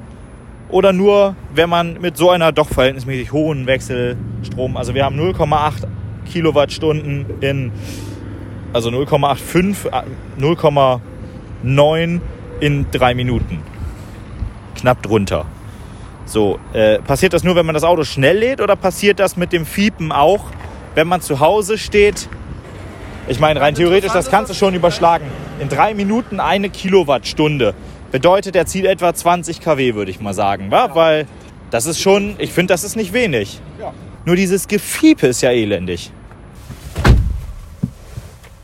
Oder 0.69 0.93
nur, 0.93 1.35
wenn 1.53 1.69
man 1.69 2.01
mit 2.01 2.17
so 2.17 2.31
einer 2.31 2.53
doch 2.53 2.69
verhältnismäßig 2.69 3.33
hohen 3.33 3.67
Wechselstrom, 3.67 4.77
also 4.77 4.95
wir 4.95 5.05
haben 5.05 5.19
0,8 5.19 5.89
Kilowattstunden 6.31 7.27
in, 7.41 7.73
also 8.73 8.91
0,85, 8.91 10.05
0,9 10.39 12.21
in 12.61 12.87
drei 12.93 13.15
Minuten. 13.17 13.59
Knapp 14.77 15.03
drunter. 15.03 15.47
So, 16.27 16.61
äh, 16.73 17.01
passiert 17.01 17.33
das 17.33 17.43
nur, 17.43 17.57
wenn 17.57 17.67
man 17.67 17.75
das 17.75 17.83
Auto 17.83 18.05
schnell 18.05 18.39
lädt 18.39 18.61
oder 18.61 18.77
passiert 18.77 19.19
das 19.19 19.37
mit 19.37 19.53
dem 19.53 19.67
Fiepen 19.67 20.13
auch, 20.13 20.45
wenn 20.95 21.09
man 21.09 21.21
zu 21.21 21.41
Hause 21.41 21.77
steht? 21.77 22.29
Ich 23.29 23.39
meine, 23.39 23.61
rein 23.61 23.75
theoretisch, 23.75 24.13
das 24.13 24.31
kannst 24.31 24.51
du 24.51 24.55
schon 24.55 24.75
überschlagen. 24.75 25.27
In 25.61 25.69
drei 25.69 25.95
Minuten 25.95 26.41
eine 26.41 26.69
Kilowattstunde 26.71 27.75
bedeutet, 28.11 28.57
er 28.57 28.67
zieht 28.67 28.85
etwa 28.87 29.15
20 29.15 29.61
kW, 29.61 29.95
würde 29.95 30.11
ich 30.11 30.21
mal 30.21 30.35
sagen. 30.35 30.71
Wa? 30.71 30.95
Weil 30.95 31.27
das 31.71 31.87
ist 31.87 32.01
schon, 32.01 32.35
ich 32.39 32.53
finde, 32.53 32.75
das 32.75 32.83
ist 32.83 32.97
nicht 32.97 33.13
wenig. 33.13 33.61
Ja. 33.79 33.93
Nur 34.25 34.37
dieses 34.37 34.67
Gefiepe 34.69 35.29
ist 35.29 35.41
ja 35.43 35.51
elendig. 35.51 36.11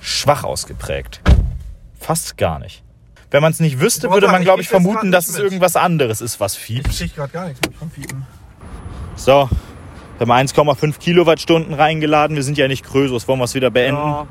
Schwach 0.01 0.45
ausgeprägt. 0.45 1.21
Fast 2.01 2.37
gar 2.37 2.59
nicht. 2.59 2.83
Wenn 3.31 3.43
man 3.43 3.53
es 3.53 3.61
nicht 3.61 3.81
wüsste, 3.81 4.07
Ich 4.07 4.13
würde 4.13 4.29
man, 4.29 4.43
glaube 4.43 4.61
ich 4.61 4.67
ich, 4.67 4.71
vermuten, 4.71 5.11
dass 5.11 5.29
es 5.29 5.39
irgendwas 5.39 5.77
anderes 5.77 6.21
ist, 6.21 6.39
was 6.41 6.55
Ich 6.55 6.61
fiebt. 6.63 6.91
krieg 6.91 7.15
gerade 7.15 7.33
gar 7.33 7.47
nichts 7.49 7.61
mit 7.67 7.77
vom 7.77 7.91
Fiepen. 7.91 8.25
So, 9.17 9.49
wir 10.19 10.27
haben 10.27 10.49
1,5 10.49 10.99
Kilowattstunden 10.99 11.75
reingeladen. 11.75 12.37
Wir 12.37 12.43
sind 12.43 12.57
ja 12.59 12.69
nicht 12.69 12.85
Krösus, 12.85 13.27
wollen 13.27 13.41
wir 13.41 13.45
es 13.45 13.55
wieder 13.55 13.71
beenden. 13.71 14.01
Ja. 14.01 14.27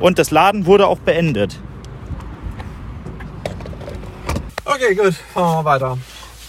Und 0.00 0.18
das 0.18 0.30
Laden 0.30 0.66
wurde 0.66 0.86
auch 0.86 0.98
beendet. 0.98 1.58
Okay, 4.64 4.94
gut. 4.94 5.14
Fahren 5.32 5.64
wir 5.64 5.70
weiter. 5.70 5.98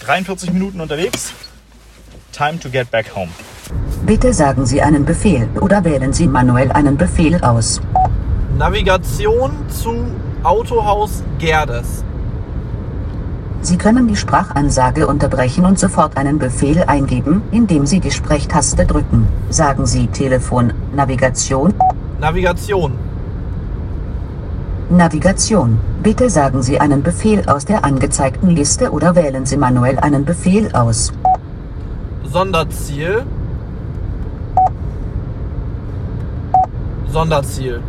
43 0.00 0.52
Minuten 0.52 0.80
unterwegs. 0.80 1.32
Time 2.32 2.58
to 2.58 2.68
get 2.68 2.90
back 2.90 3.14
home. 3.14 3.30
Bitte 4.06 4.32
sagen 4.32 4.66
Sie 4.66 4.80
einen 4.80 5.04
Befehl 5.04 5.48
oder 5.60 5.84
wählen 5.84 6.12
Sie 6.12 6.26
manuell 6.26 6.70
einen 6.72 6.96
Befehl 6.96 7.42
aus. 7.42 7.80
Navigation 8.56 9.52
zu 9.68 10.06
Autohaus 10.42 11.22
Gerdes. 11.38 12.04
Sie 13.60 13.76
können 13.76 14.06
die 14.06 14.16
Sprachansage 14.16 15.06
unterbrechen 15.06 15.64
und 15.64 15.78
sofort 15.78 16.16
einen 16.16 16.38
Befehl 16.38 16.84
eingeben, 16.84 17.42
indem 17.50 17.86
Sie 17.86 18.00
die 18.00 18.10
Sprechtaste 18.10 18.86
drücken. 18.86 19.26
Sagen 19.50 19.84
Sie 19.84 20.06
Telefon, 20.06 20.72
Navigation, 20.94 21.74
Navigation. 22.20 22.98
Navigation. 24.90 25.78
Bitte 26.02 26.28
sagen 26.28 26.62
Sie 26.62 26.80
einen 26.80 27.04
Befehl 27.04 27.48
aus 27.48 27.64
der 27.64 27.84
angezeigten 27.84 28.50
Liste 28.50 28.90
oder 28.90 29.14
wählen 29.14 29.46
Sie 29.46 29.56
manuell 29.56 30.00
einen 30.00 30.24
Befehl 30.24 30.68
aus. 30.72 31.12
Sonderziel. 32.24 33.22
Sonderziel. 37.06 37.80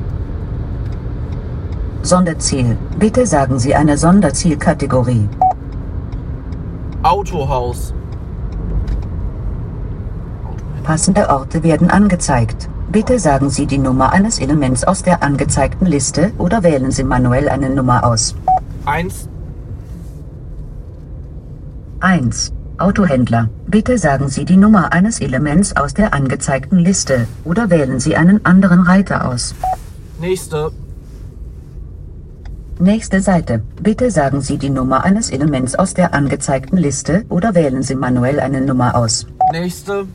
Sonderziel. 2.04 2.78
Bitte 3.00 3.26
sagen 3.26 3.58
Sie 3.58 3.74
eine 3.74 3.98
Sonderzielkategorie. 3.98 5.28
Autohaus. 7.02 7.96
Passende 10.84 11.30
Orte 11.30 11.64
werden 11.64 11.90
angezeigt. 11.90 12.70
Bitte 12.92 13.20
sagen 13.20 13.52
Sie 13.52 13.68
die 13.68 13.78
Nummer 13.78 14.14
eines 14.14 14.40
Elements 14.40 14.84
aus 14.84 15.04
der 15.04 15.22
angezeigten 15.22 15.86
Liste 15.86 16.32
oder 16.40 16.64
wählen 16.64 16.90
Sie 16.90 17.04
manuell 17.04 17.48
eine 17.48 17.70
Nummer 17.70 18.04
aus. 18.04 18.34
1. 18.86 19.30
1. 22.00 22.52
Autohändler. 22.80 23.50
Bitte 23.68 24.00
sagen 24.00 24.28
Sie 24.28 24.44
die 24.44 24.58
Nummer 24.58 24.92
eines 24.92 25.22
Elements 25.22 25.78
aus 25.78 25.94
der 25.94 26.16
angezeigten 26.16 26.80
Liste 26.80 27.28
oder 27.44 27.70
wählen 27.70 28.00
Sie 28.00 28.16
einen 28.16 28.44
anderen 28.44 28.80
Reiter 28.80 29.30
aus. 29.30 29.54
Nächste. 30.20 30.72
Nächste 32.80 33.22
Seite. 33.22 33.62
Bitte 33.84 34.10
sagen 34.10 34.42
Sie 34.42 34.58
die 34.58 34.72
Nummer 34.72 35.04
eines 35.04 35.30
Elements 35.30 35.76
aus 35.76 35.94
der 35.94 36.16
angezeigten 36.16 36.78
Liste 36.78 37.24
oder 37.30 37.54
wählen 37.54 37.84
Sie 37.84 37.94
manuell 37.94 38.40
eine 38.40 38.62
Nummer 38.62 38.96
aus. 38.96 39.28
Nächste. 39.52 40.08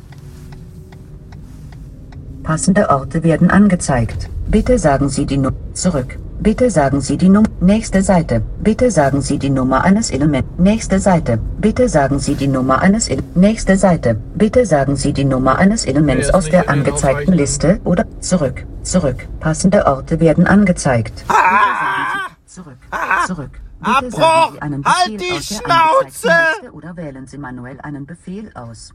Passende 2.45 2.91
Orte 2.91 3.23
werden 3.25 3.51
angezeigt. 3.51 4.29
Bitte 4.49 4.79
sagen 4.79 5.09
Sie 5.09 5.25
die 5.25 5.39
Nummer 5.39 5.57
zurück. 5.73 6.19
Bitte 6.41 6.71
sagen 6.71 7.01
Sie 7.01 7.17
die 7.17 7.31
Nummer. 7.31 7.49
Nächste 7.61 8.03
Seite. 8.03 8.43
Bitte 8.63 8.91
sagen 8.91 9.23
Sie 9.23 9.39
die 9.39 9.49
Nummer 9.49 9.83
eines 9.83 10.11
Elements. 10.11 10.51
Nächste 10.59 10.99
Seite. 11.01 11.39
Bitte 11.59 11.89
sagen 11.89 12.19
Sie 12.19 12.35
die 12.35 12.47
Nummer 12.47 12.83
eines 12.83 13.09
Ele 13.09 13.23
Nächste 13.35 13.79
Seite. 13.79 14.21
Bitte 14.35 14.67
sagen 14.67 14.95
Sie 14.95 15.15
die 15.15 15.25
Nummer 15.25 15.57
eines 15.57 15.87
Elements 15.87 16.29
aus 16.35 16.51
der 16.51 16.69
angezeigten. 16.69 17.33
Liste 17.33 17.81
oder 17.85 18.05
zurück. 18.21 18.67
Zurück. 18.83 19.27
Passende 19.41 19.87
Orte 19.87 20.21
werden 20.21 20.47
angezeigt. 20.47 21.25
Bitte 21.27 21.33
sagen 21.33 22.37
Sie 22.45 22.55
zurück. 22.55 22.79
Zurück. 23.27 23.61
Bitte 23.85 23.99
Abbruch! 23.99 24.61
Halt 24.61 25.21
die 25.21 25.43
Schnauze! 25.43 26.31
oder 26.73 26.97
wählen 26.97 27.27
Sie 27.27 27.39
manuell 27.39 27.79
einen 27.83 28.07
Befehl 28.07 28.51
aus. 28.55 28.93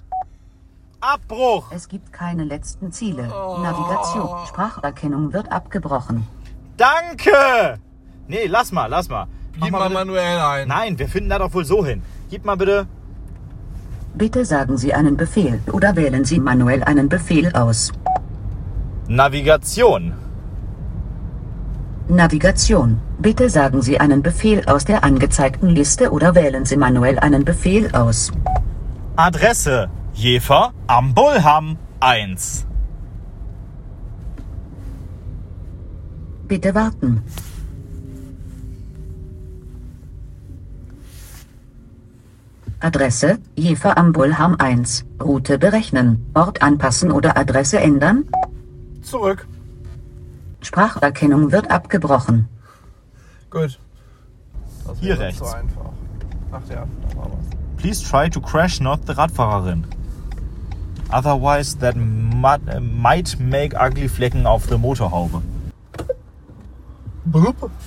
Abbruch! 1.01 1.71
Es 1.71 1.87
gibt 1.87 2.11
keine 2.11 2.43
letzten 2.43 2.91
Ziele. 2.91 3.23
Navigation. 3.23 4.45
Spracherkennung 4.47 5.31
wird 5.31 5.51
abgebrochen. 5.51 6.27
Danke! 6.75 7.79
Nee, 8.27 8.47
lass 8.47 8.71
mal, 8.71 8.87
lass 8.87 9.09
mal. 9.09 9.27
Mach 9.57 9.65
Gib 9.67 9.71
mal 9.71 9.89
mal 9.89 10.05
manuell 10.05 10.39
ein. 10.39 10.67
Nein, 10.67 10.99
wir 10.99 11.07
finden 11.07 11.29
da 11.29 11.39
doch 11.39 11.53
wohl 11.53 11.65
so 11.65 11.85
hin. 11.85 12.01
Gib 12.29 12.45
mal 12.45 12.55
bitte. 12.57 12.85
Bitte 14.15 14.43
sagen 14.43 14.77
Sie 14.77 14.93
einen 14.93 15.15
Befehl 15.15 15.61
oder 15.71 15.95
wählen 15.95 16.25
Sie 16.25 16.39
manuell 16.39 16.83
einen 16.83 17.07
Befehl 17.07 17.53
aus. 17.53 17.91
Navigation. 19.07 20.13
Navigation. 22.09 22.99
Bitte 23.19 23.49
sagen 23.49 23.81
Sie 23.81 23.99
einen 23.99 24.21
Befehl 24.21 24.65
aus 24.65 24.83
der 24.83 25.03
angezeigten 25.03 25.69
Liste 25.69 26.11
oder 26.11 26.35
wählen 26.35 26.65
Sie 26.65 26.75
manuell 26.75 27.19
einen 27.19 27.45
Befehl 27.45 27.89
aus. 27.95 28.31
Adresse. 29.15 29.89
Jefer 30.19 30.73
am 30.85 31.13
Bullham 31.13 31.77
1. 32.01 32.65
Bitte 36.45 36.75
warten. 36.75 37.23
Adresse, 42.81 43.39
Jefer 43.55 43.97
am 43.97 44.11
Bullham 44.11 44.57
1. 44.59 45.05
Route 45.23 45.57
berechnen. 45.57 46.29
Ort 46.33 46.61
anpassen 46.61 47.13
oder 47.13 47.37
Adresse 47.37 47.79
ändern? 47.79 48.25
Zurück. 49.01 49.47
Spracherkennung 50.59 51.53
wird 51.53 51.71
abgebrochen. 51.71 52.49
Gut. 53.49 53.79
Das 54.85 54.99
Hier 54.99 55.17
rechts. 55.17 55.37
Zu 55.39 55.45
einfach. 55.45 55.91
Ach 56.51 56.69
ja, 56.69 56.85
da 57.07 57.17
war 57.17 57.27
was. 57.31 57.77
Please 57.77 58.03
try 58.03 58.29
to 58.29 58.41
crash 58.41 58.81
not 58.81 58.99
the 59.07 59.13
Radfahrerin. 59.13 59.85
Otherwise 61.11 61.77
that 61.79 61.95
might 61.95 63.39
make 63.39 63.75
ugly 63.75 64.07
Flecken 64.07 64.45
auf 64.45 64.67
der 64.67 64.77
Motorhaube. 64.77 65.41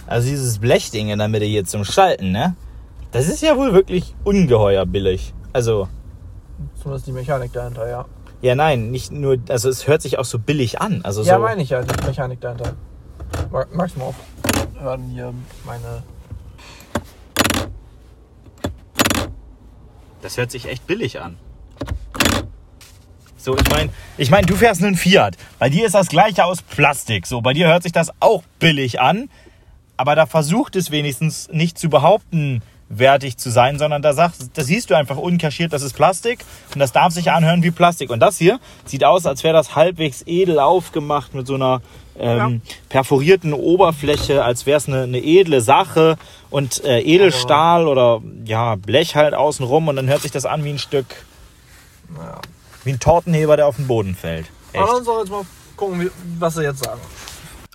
Also 0.06 0.28
dieses 0.28 0.58
Blechding 0.58 1.08
in 1.10 1.18
der 1.18 1.28
Mitte 1.28 1.44
hier 1.44 1.64
zum 1.64 1.84
Schalten, 1.84 2.32
ne? 2.32 2.54
Das 3.12 3.28
ist 3.28 3.42
ja 3.42 3.56
wohl 3.56 3.72
wirklich 3.72 4.14
ungeheuer 4.24 4.86
billig. 4.86 5.34
Also, 5.52 5.88
Zumindest 6.80 7.06
die 7.06 7.12
Mechanik 7.12 7.52
dahinter, 7.52 7.88
ja. 7.88 8.04
ja 8.40 8.54
nein, 8.54 8.90
nicht 8.90 9.12
nur, 9.12 9.36
also 9.48 9.68
es 9.68 9.86
hört 9.86 10.00
sich 10.02 10.18
auch 10.18 10.24
so 10.24 10.38
billig 10.38 10.80
an. 10.80 11.00
Also 11.04 11.22
Ja, 11.22 11.36
so, 11.36 11.42
meine 11.42 11.62
ich 11.62 11.70
ja, 11.70 11.82
die 11.82 12.06
Mechanik 12.06 12.40
dahinter. 12.40 12.72
Mag- 13.50 13.74
Magst 13.74 13.96
du 13.96 14.00
mal 14.00 14.06
aufhören 14.76 15.02
hier 15.10 15.34
meine. 15.66 16.02
Das 20.22 20.36
hört 20.36 20.50
sich 20.50 20.68
echt 20.68 20.86
billig 20.86 21.20
an. 21.20 21.36
So, 23.42 23.56
ich 23.56 23.68
meine, 23.70 23.90
ich 24.18 24.30
mein, 24.30 24.46
du 24.46 24.54
fährst 24.54 24.84
einen 24.84 24.94
Fiat. 24.94 25.36
Bei 25.58 25.68
dir 25.68 25.84
ist 25.84 25.96
das 25.96 26.06
gleiche 26.08 26.44
aus 26.44 26.62
Plastik. 26.62 27.26
So, 27.26 27.40
bei 27.40 27.52
dir 27.52 27.66
hört 27.66 27.82
sich 27.82 27.90
das 27.90 28.12
auch 28.20 28.44
billig 28.60 29.00
an. 29.00 29.28
Aber 29.96 30.14
da 30.14 30.26
versucht 30.26 30.76
es 30.76 30.92
wenigstens 30.92 31.48
nicht 31.52 31.76
zu 31.76 31.90
behaupten, 31.90 32.62
wertig 32.88 33.38
zu 33.38 33.50
sein, 33.50 33.78
sondern 33.78 34.00
da 34.00 34.12
sagst, 34.12 34.50
da 34.54 34.62
siehst 34.62 34.90
du 34.90 34.94
einfach 34.94 35.16
unkaschiert, 35.16 35.72
das 35.72 35.82
ist 35.82 35.94
Plastik 35.94 36.44
und 36.74 36.78
das 36.78 36.92
darf 36.92 37.12
sich 37.12 37.32
anhören 37.32 37.62
wie 37.62 37.70
Plastik. 37.70 38.10
Und 38.10 38.20
das 38.20 38.38
hier 38.38 38.60
sieht 38.84 39.04
aus, 39.04 39.26
als 39.26 39.42
wäre 39.42 39.54
das 39.54 39.74
halbwegs 39.74 40.22
edel 40.26 40.58
aufgemacht 40.58 41.34
mit 41.34 41.46
so 41.46 41.54
einer 41.54 41.80
ähm, 42.18 42.60
perforierten 42.90 43.54
Oberfläche, 43.54 44.44
als 44.44 44.66
wäre 44.66 44.76
es 44.76 44.88
eine, 44.88 45.02
eine 45.02 45.18
edle 45.18 45.62
Sache 45.62 46.16
und 46.50 46.84
äh, 46.84 47.00
Edelstahl 47.00 47.88
oder 47.88 48.20
ja 48.44 48.76
Blech 48.76 49.16
halt 49.16 49.34
außenrum 49.34 49.88
und 49.88 49.96
dann 49.96 50.08
hört 50.08 50.20
sich 50.22 50.30
das 50.32 50.44
an 50.44 50.62
wie 50.64 50.70
ein 50.70 50.78
Stück, 50.78 51.06
Naja. 52.14 52.40
Wie 52.84 52.90
ein 52.90 53.00
Tortenheber, 53.00 53.56
der 53.56 53.66
auf 53.66 53.76
den 53.76 53.86
Boden 53.86 54.14
fällt. 54.14 54.46
Aber 54.74 54.86
lass 54.86 54.98
uns 54.98 55.06
doch 55.06 55.18
jetzt 55.20 55.30
mal 55.30 55.44
gucken, 55.76 56.10
was 56.38 56.54
sie 56.54 56.62
jetzt 56.62 56.84
sagen. 56.84 57.00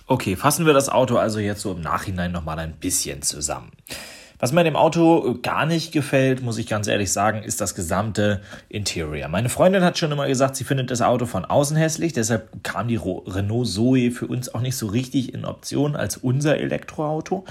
Okay, 0.06 0.36
fassen 0.36 0.64
wir 0.64 0.72
das 0.72 0.88
Auto 0.88 1.16
also 1.16 1.38
jetzt 1.38 1.60
so 1.60 1.72
im 1.72 1.80
Nachhinein 1.80 2.32
nochmal 2.32 2.58
ein 2.58 2.72
bisschen 2.72 3.22
zusammen. 3.22 3.72
Was 4.40 4.52
mir 4.52 4.62
dem 4.62 4.76
Auto 4.76 5.36
gar 5.42 5.66
nicht 5.66 5.90
gefällt, 5.90 6.42
muss 6.42 6.58
ich 6.58 6.68
ganz 6.68 6.86
ehrlich 6.86 7.12
sagen, 7.12 7.42
ist 7.42 7.60
das 7.60 7.74
gesamte 7.74 8.40
Interior. 8.68 9.28
Meine 9.28 9.48
Freundin 9.48 9.82
hat 9.82 9.98
schon 9.98 10.12
immer 10.12 10.28
gesagt, 10.28 10.54
sie 10.54 10.62
findet 10.62 10.92
das 10.92 11.02
Auto 11.02 11.26
von 11.26 11.44
außen 11.44 11.76
hässlich, 11.76 12.12
deshalb 12.12 12.62
kam 12.62 12.86
die 12.86 13.00
Renault 13.02 13.66
Zoe 13.66 14.12
für 14.12 14.28
uns 14.28 14.54
auch 14.54 14.60
nicht 14.60 14.76
so 14.76 14.86
richtig 14.86 15.34
in 15.34 15.44
Option 15.44 15.96
als 15.96 16.16
unser 16.16 16.56
Elektroauto. 16.56 17.44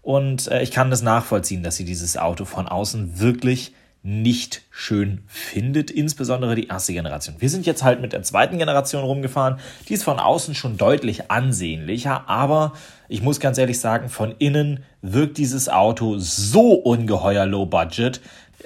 Und 0.00 0.48
äh, 0.48 0.62
ich 0.62 0.70
kann 0.70 0.90
das 0.90 1.02
nachvollziehen, 1.02 1.62
dass 1.62 1.76
sie 1.76 1.84
dieses 1.84 2.16
Auto 2.16 2.46
von 2.46 2.66
außen 2.66 3.20
wirklich 3.20 3.74
nicht 4.04 4.62
schön 4.70 5.22
findet, 5.28 5.90
insbesondere 5.90 6.56
die 6.56 6.66
erste 6.66 6.92
Generation. 6.92 7.36
Wir 7.38 7.48
sind 7.48 7.66
jetzt 7.66 7.84
halt 7.84 8.00
mit 8.00 8.12
der 8.12 8.22
zweiten 8.22 8.58
Generation 8.58 9.04
rumgefahren, 9.04 9.60
die 9.88 9.94
ist 9.94 10.02
von 10.02 10.18
außen 10.18 10.56
schon 10.56 10.76
deutlich 10.76 11.30
ansehnlicher, 11.30 12.28
aber 12.28 12.72
ich 13.08 13.22
muss 13.22 13.38
ganz 13.38 13.58
ehrlich 13.58 13.78
sagen, 13.78 14.08
von 14.08 14.34
innen 14.38 14.82
wirkt 15.02 15.38
dieses 15.38 15.68
Auto 15.68 16.18
so 16.18 16.72
ungeheuer 16.72 17.46
low 17.46 17.64
budget. 17.64 18.20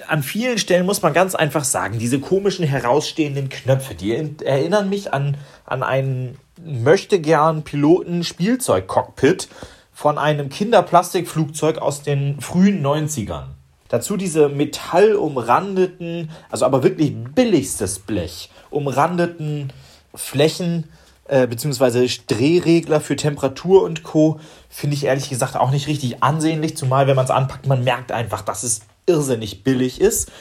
An 0.07 0.23
vielen 0.23 0.57
Stellen 0.57 0.85
muss 0.85 1.03
man 1.03 1.13
ganz 1.13 1.35
einfach 1.35 1.63
sagen, 1.63 1.99
diese 1.99 2.19
komischen 2.19 2.65
herausstehenden 2.65 3.49
Knöpfe, 3.49 3.93
die 3.93 4.13
erinnern 4.43 4.89
mich 4.89 5.13
an, 5.13 5.37
an 5.65 5.83
einen 5.83 6.37
möchte 6.63 7.19
gern 7.19 7.63
Piloten 7.63 8.23
Spielzeug-Cockpit 8.23 9.49
von 9.93 10.17
einem 10.17 10.49
Kinderplastikflugzeug 10.49 11.77
aus 11.77 12.01
den 12.01 12.41
frühen 12.41 12.83
90ern. 12.83 13.56
Dazu 13.89 14.17
diese 14.17 14.49
metallumrandeten, 14.49 16.29
also 16.49 16.65
aber 16.65 16.83
wirklich 16.83 17.15
billigstes 17.15 17.99
Blech, 17.99 18.49
umrandeten 18.69 19.71
Flächen 20.13 20.85
äh, 21.27 21.47
beziehungsweise 21.47 22.05
Drehregler 22.27 23.01
für 23.01 23.15
Temperatur 23.15 23.83
und 23.83 24.03
Co. 24.03 24.39
finde 24.69 24.95
ich 24.95 25.03
ehrlich 25.03 25.29
gesagt 25.29 25.55
auch 25.55 25.71
nicht 25.71 25.87
richtig 25.87 26.23
ansehnlich, 26.23 26.77
zumal 26.77 27.07
wenn 27.07 27.15
man 27.15 27.25
es 27.25 27.31
anpackt, 27.31 27.67
man 27.67 27.83
merkt 27.83 28.11
einfach, 28.11 28.41
dass 28.41 28.63
es 28.63 28.81
irrsinnig 29.05 29.63
billig 29.63 29.99
ist. 29.99 30.31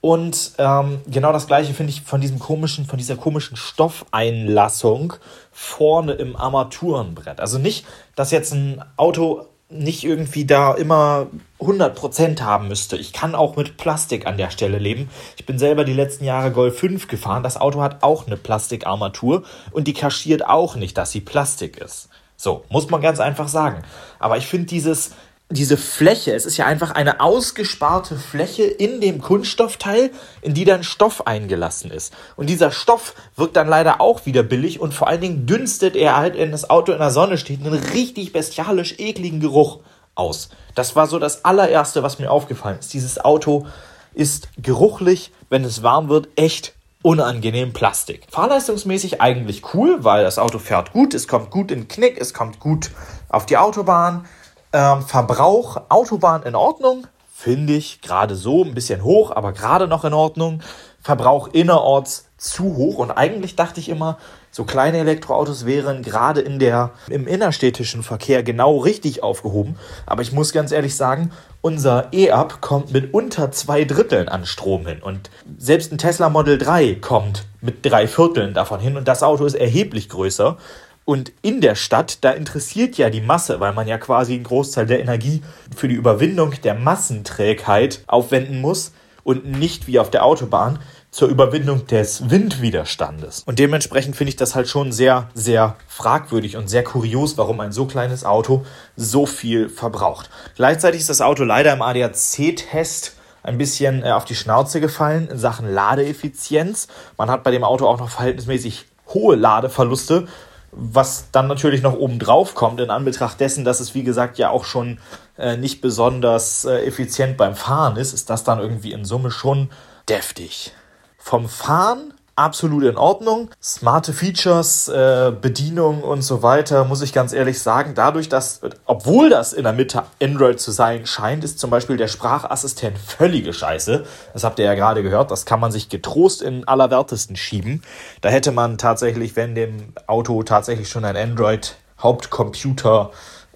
Und 0.00 0.52
ähm, 0.56 1.00
genau 1.06 1.30
das 1.32 1.46
gleiche 1.46 1.74
finde 1.74 1.92
ich 1.92 2.00
von 2.00 2.22
diesem 2.22 2.38
komischen, 2.38 2.86
von 2.86 2.96
dieser 2.96 3.16
komischen 3.16 3.56
Stoffeinlassung 3.56 5.12
vorne 5.52 6.12
im 6.12 6.36
Armaturenbrett. 6.36 7.38
Also 7.38 7.58
nicht, 7.58 7.84
dass 8.16 8.30
jetzt 8.30 8.54
ein 8.54 8.82
Auto 8.96 9.46
nicht 9.70 10.04
irgendwie 10.04 10.44
da 10.44 10.74
immer 10.74 11.28
100% 11.60 12.40
haben 12.40 12.68
müsste. 12.68 12.96
Ich 12.96 13.12
kann 13.12 13.34
auch 13.34 13.56
mit 13.56 13.76
Plastik 13.76 14.26
an 14.26 14.36
der 14.36 14.50
Stelle 14.50 14.78
leben. 14.78 15.08
Ich 15.36 15.46
bin 15.46 15.58
selber 15.58 15.84
die 15.84 15.92
letzten 15.92 16.24
Jahre 16.24 16.50
Golf 16.50 16.78
5 16.78 17.06
gefahren. 17.06 17.42
Das 17.42 17.56
Auto 17.56 17.80
hat 17.80 18.02
auch 18.02 18.26
eine 18.26 18.36
Plastikarmatur 18.36 19.44
und 19.70 19.86
die 19.86 19.94
kaschiert 19.94 20.44
auch 20.46 20.74
nicht, 20.74 20.98
dass 20.98 21.12
sie 21.12 21.20
Plastik 21.20 21.78
ist. 21.78 22.08
So, 22.36 22.64
muss 22.68 22.90
man 22.90 23.00
ganz 23.00 23.20
einfach 23.20 23.48
sagen. 23.48 23.82
Aber 24.18 24.38
ich 24.38 24.46
finde 24.46 24.66
dieses, 24.66 25.12
diese 25.50 25.76
Fläche, 25.76 26.32
es 26.32 26.46
ist 26.46 26.56
ja 26.56 26.66
einfach 26.66 26.92
eine 26.92 27.20
ausgesparte 27.20 28.16
Fläche 28.16 28.62
in 28.62 29.00
dem 29.00 29.20
Kunststoffteil, 29.20 30.12
in 30.42 30.54
die 30.54 30.64
dann 30.64 30.84
Stoff 30.84 31.26
eingelassen 31.26 31.90
ist. 31.90 32.14
Und 32.36 32.48
dieser 32.48 32.70
Stoff 32.70 33.14
wirkt 33.34 33.56
dann 33.56 33.66
leider 33.66 34.00
auch 34.00 34.26
wieder 34.26 34.44
billig 34.44 34.80
und 34.80 34.94
vor 34.94 35.08
allen 35.08 35.20
Dingen 35.20 35.46
dünstet 35.46 35.96
er 35.96 36.16
halt, 36.16 36.38
wenn 36.38 36.52
das 36.52 36.70
Auto 36.70 36.92
in 36.92 36.98
der 36.98 37.10
Sonne 37.10 37.36
steht, 37.36 37.60
einen 37.60 37.74
richtig 37.74 38.32
bestialisch 38.32 38.94
ekligen 38.98 39.40
Geruch 39.40 39.80
aus. 40.14 40.50
Das 40.76 40.94
war 40.94 41.08
so 41.08 41.18
das 41.18 41.44
allererste, 41.44 42.04
was 42.04 42.20
mir 42.20 42.30
aufgefallen 42.30 42.78
ist. 42.78 42.94
Dieses 42.94 43.18
Auto 43.18 43.66
ist 44.14 44.48
geruchlich, 44.56 45.32
wenn 45.48 45.64
es 45.64 45.82
warm 45.82 46.08
wird, 46.08 46.28
echt 46.36 46.74
unangenehm 47.02 47.72
Plastik. 47.72 48.26
Fahrleistungsmäßig 48.30 49.20
eigentlich 49.20 49.74
cool, 49.74 50.04
weil 50.04 50.22
das 50.22 50.38
Auto 50.38 50.60
fährt 50.60 50.92
gut, 50.92 51.14
es 51.14 51.26
kommt 51.26 51.50
gut 51.50 51.72
in 51.72 51.88
Knick, 51.88 52.20
es 52.20 52.34
kommt 52.34 52.60
gut 52.60 52.90
auf 53.28 53.46
die 53.46 53.56
Autobahn 53.56 54.26
ähm, 54.72 55.02
Verbrauch, 55.02 55.82
Autobahn 55.88 56.42
in 56.42 56.54
Ordnung, 56.54 57.06
finde 57.32 57.72
ich 57.72 58.00
gerade 58.02 58.36
so 58.36 58.64
ein 58.64 58.74
bisschen 58.74 59.02
hoch, 59.02 59.30
aber 59.30 59.52
gerade 59.52 59.88
noch 59.88 60.04
in 60.04 60.12
Ordnung. 60.12 60.62
Verbrauch 61.02 61.48
innerorts 61.52 62.26
zu 62.36 62.76
hoch 62.76 62.98
und 62.98 63.10
eigentlich 63.10 63.56
dachte 63.56 63.80
ich 63.80 63.88
immer, 63.88 64.18
so 64.50 64.64
kleine 64.64 64.98
Elektroautos 64.98 65.64
wären 65.64 66.02
gerade 66.02 66.40
in 66.40 66.58
der 66.58 66.90
im 67.08 67.26
innerstädtischen 67.26 68.02
Verkehr 68.02 68.42
genau 68.42 68.78
richtig 68.78 69.22
aufgehoben. 69.22 69.76
Aber 70.04 70.20
ich 70.22 70.32
muss 70.32 70.52
ganz 70.52 70.72
ehrlich 70.72 70.96
sagen, 70.96 71.30
unser 71.62 72.12
E-Up 72.12 72.60
kommt 72.60 72.92
mit 72.92 73.14
unter 73.14 73.52
zwei 73.52 73.84
Dritteln 73.84 74.28
an 74.28 74.44
Strom 74.44 74.86
hin 74.86 75.00
und 75.02 75.30
selbst 75.58 75.92
ein 75.92 75.98
Tesla 75.98 76.28
Model 76.28 76.58
3 76.58 76.96
kommt 76.96 77.46
mit 77.60 77.84
drei 77.84 78.06
Vierteln 78.06 78.52
davon 78.52 78.80
hin 78.80 78.96
und 78.96 79.08
das 79.08 79.22
Auto 79.22 79.44
ist 79.44 79.54
erheblich 79.54 80.08
größer. 80.08 80.56
Und 81.04 81.32
in 81.42 81.60
der 81.60 81.74
Stadt, 81.74 82.18
da 82.22 82.30
interessiert 82.30 82.96
ja 82.96 83.10
die 83.10 83.20
Masse, 83.20 83.58
weil 83.58 83.72
man 83.72 83.88
ja 83.88 83.98
quasi 83.98 84.34
einen 84.34 84.44
Großteil 84.44 84.86
der 84.86 85.00
Energie 85.00 85.42
für 85.74 85.88
die 85.88 85.94
Überwindung 85.94 86.54
der 86.62 86.74
Massenträgheit 86.74 88.04
aufwenden 88.06 88.60
muss 88.60 88.92
und 89.24 89.44
nicht 89.44 89.86
wie 89.86 89.98
auf 89.98 90.10
der 90.10 90.24
Autobahn 90.24 90.78
zur 91.10 91.28
Überwindung 91.28 91.86
des 91.86 92.30
Windwiderstandes. 92.30 93.42
Und 93.44 93.58
dementsprechend 93.58 94.14
finde 94.14 94.30
ich 94.30 94.36
das 94.36 94.54
halt 94.54 94.68
schon 94.68 94.92
sehr, 94.92 95.28
sehr 95.34 95.76
fragwürdig 95.88 96.56
und 96.56 96.68
sehr 96.68 96.84
kurios, 96.84 97.36
warum 97.36 97.58
ein 97.60 97.72
so 97.72 97.86
kleines 97.86 98.24
Auto 98.24 98.64
so 98.96 99.26
viel 99.26 99.68
verbraucht. 99.68 100.30
Gleichzeitig 100.54 101.00
ist 101.00 101.10
das 101.10 101.20
Auto 101.20 101.42
leider 101.42 101.72
im 101.72 101.82
ADAC-Test 101.82 103.16
ein 103.42 103.58
bisschen 103.58 104.04
äh, 104.04 104.10
auf 104.10 104.24
die 104.24 104.36
Schnauze 104.36 104.80
gefallen 104.80 105.28
in 105.28 105.38
Sachen 105.38 105.72
Ladeeffizienz. 105.72 106.88
Man 107.16 107.30
hat 107.30 107.42
bei 107.42 107.50
dem 107.50 107.64
Auto 107.64 107.86
auch 107.86 107.98
noch 107.98 108.10
verhältnismäßig 108.10 108.86
hohe 109.08 109.34
Ladeverluste 109.34 110.28
was 110.72 111.30
dann 111.32 111.48
natürlich 111.48 111.82
noch 111.82 111.94
oben 111.94 112.18
drauf 112.18 112.54
kommt, 112.54 112.80
in 112.80 112.90
Anbetracht 112.90 113.40
dessen, 113.40 113.64
dass 113.64 113.80
es 113.80 113.94
wie 113.94 114.04
gesagt 114.04 114.38
ja 114.38 114.50
auch 114.50 114.64
schon 114.64 114.98
äh, 115.36 115.56
nicht 115.56 115.80
besonders 115.80 116.64
äh, 116.64 116.84
effizient 116.84 117.36
beim 117.36 117.56
Fahren 117.56 117.96
ist, 117.96 118.12
ist 118.12 118.30
das 118.30 118.44
dann 118.44 118.60
irgendwie 118.60 118.92
in 118.92 119.04
Summe 119.04 119.30
schon 119.30 119.70
deftig. 120.08 120.72
Vom 121.18 121.48
Fahren 121.48 122.14
absolut 122.40 122.84
in 122.84 122.96
Ordnung. 122.96 123.50
Smarte 123.62 124.12
Features, 124.12 124.88
äh, 124.88 125.32
Bedienung 125.38 126.02
und 126.02 126.22
so 126.22 126.42
weiter, 126.42 126.84
muss 126.84 127.02
ich 127.02 127.12
ganz 127.12 127.32
ehrlich 127.32 127.60
sagen. 127.60 127.92
Dadurch, 127.94 128.28
dass, 128.28 128.60
obwohl 128.86 129.28
das 129.28 129.52
in 129.52 129.64
der 129.64 129.72
Mitte 129.72 130.04
Android 130.22 130.58
zu 130.58 130.70
sein 130.70 131.06
scheint, 131.06 131.44
ist 131.44 131.58
zum 131.58 131.70
Beispiel 131.70 131.96
der 131.96 132.08
Sprachassistent 132.08 132.98
völlige 132.98 133.52
Scheiße. 133.52 134.04
Das 134.32 134.44
habt 134.44 134.58
ihr 134.58 134.64
ja 134.64 134.74
gerade 134.74 135.02
gehört. 135.02 135.30
Das 135.30 135.44
kann 135.44 135.60
man 135.60 135.70
sich 135.70 135.88
getrost 135.88 136.40
in 136.40 136.66
allerwertesten 136.66 137.36
schieben. 137.36 137.82
Da 138.22 138.30
hätte 138.30 138.52
man 138.52 138.78
tatsächlich, 138.78 139.36
wenn 139.36 139.54
dem 139.54 139.92
Auto 140.06 140.42
tatsächlich 140.42 140.88
schon 140.88 141.04
ein 141.04 141.16
Android 141.16 141.76
Hauptcomputer 141.98 143.10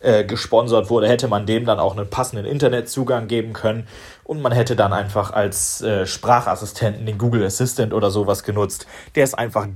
äh, 0.05 0.25
gesponsert 0.25 0.91
wurde, 0.91 1.09
hätte 1.09 1.29
man 1.29 1.47
dem 1.47 1.65
dann 1.65 1.81
auch 1.81 1.97
einen 1.97 2.11
passenden 2.11 2.45
Internetzugang 2.45 3.27
geben 3.27 3.55
können 3.55 3.87
und 4.25 4.41
man 4.41 4.53
hätte 4.53 4.75
dann 4.75 4.93
einfach 4.93 5.33
als 5.33 5.83
äh, 5.83 6.07
Sprachassistenten 6.07 7.07
den 7.07 7.19
Google 7.19 7.45
Assistant 7.45 7.93
oder 7.93 8.11
sowas 8.11 8.43
genutzt. 8.43 8.87
Der 9.15 9.25
ist 9.25 9.39
einfach 9.39 9.67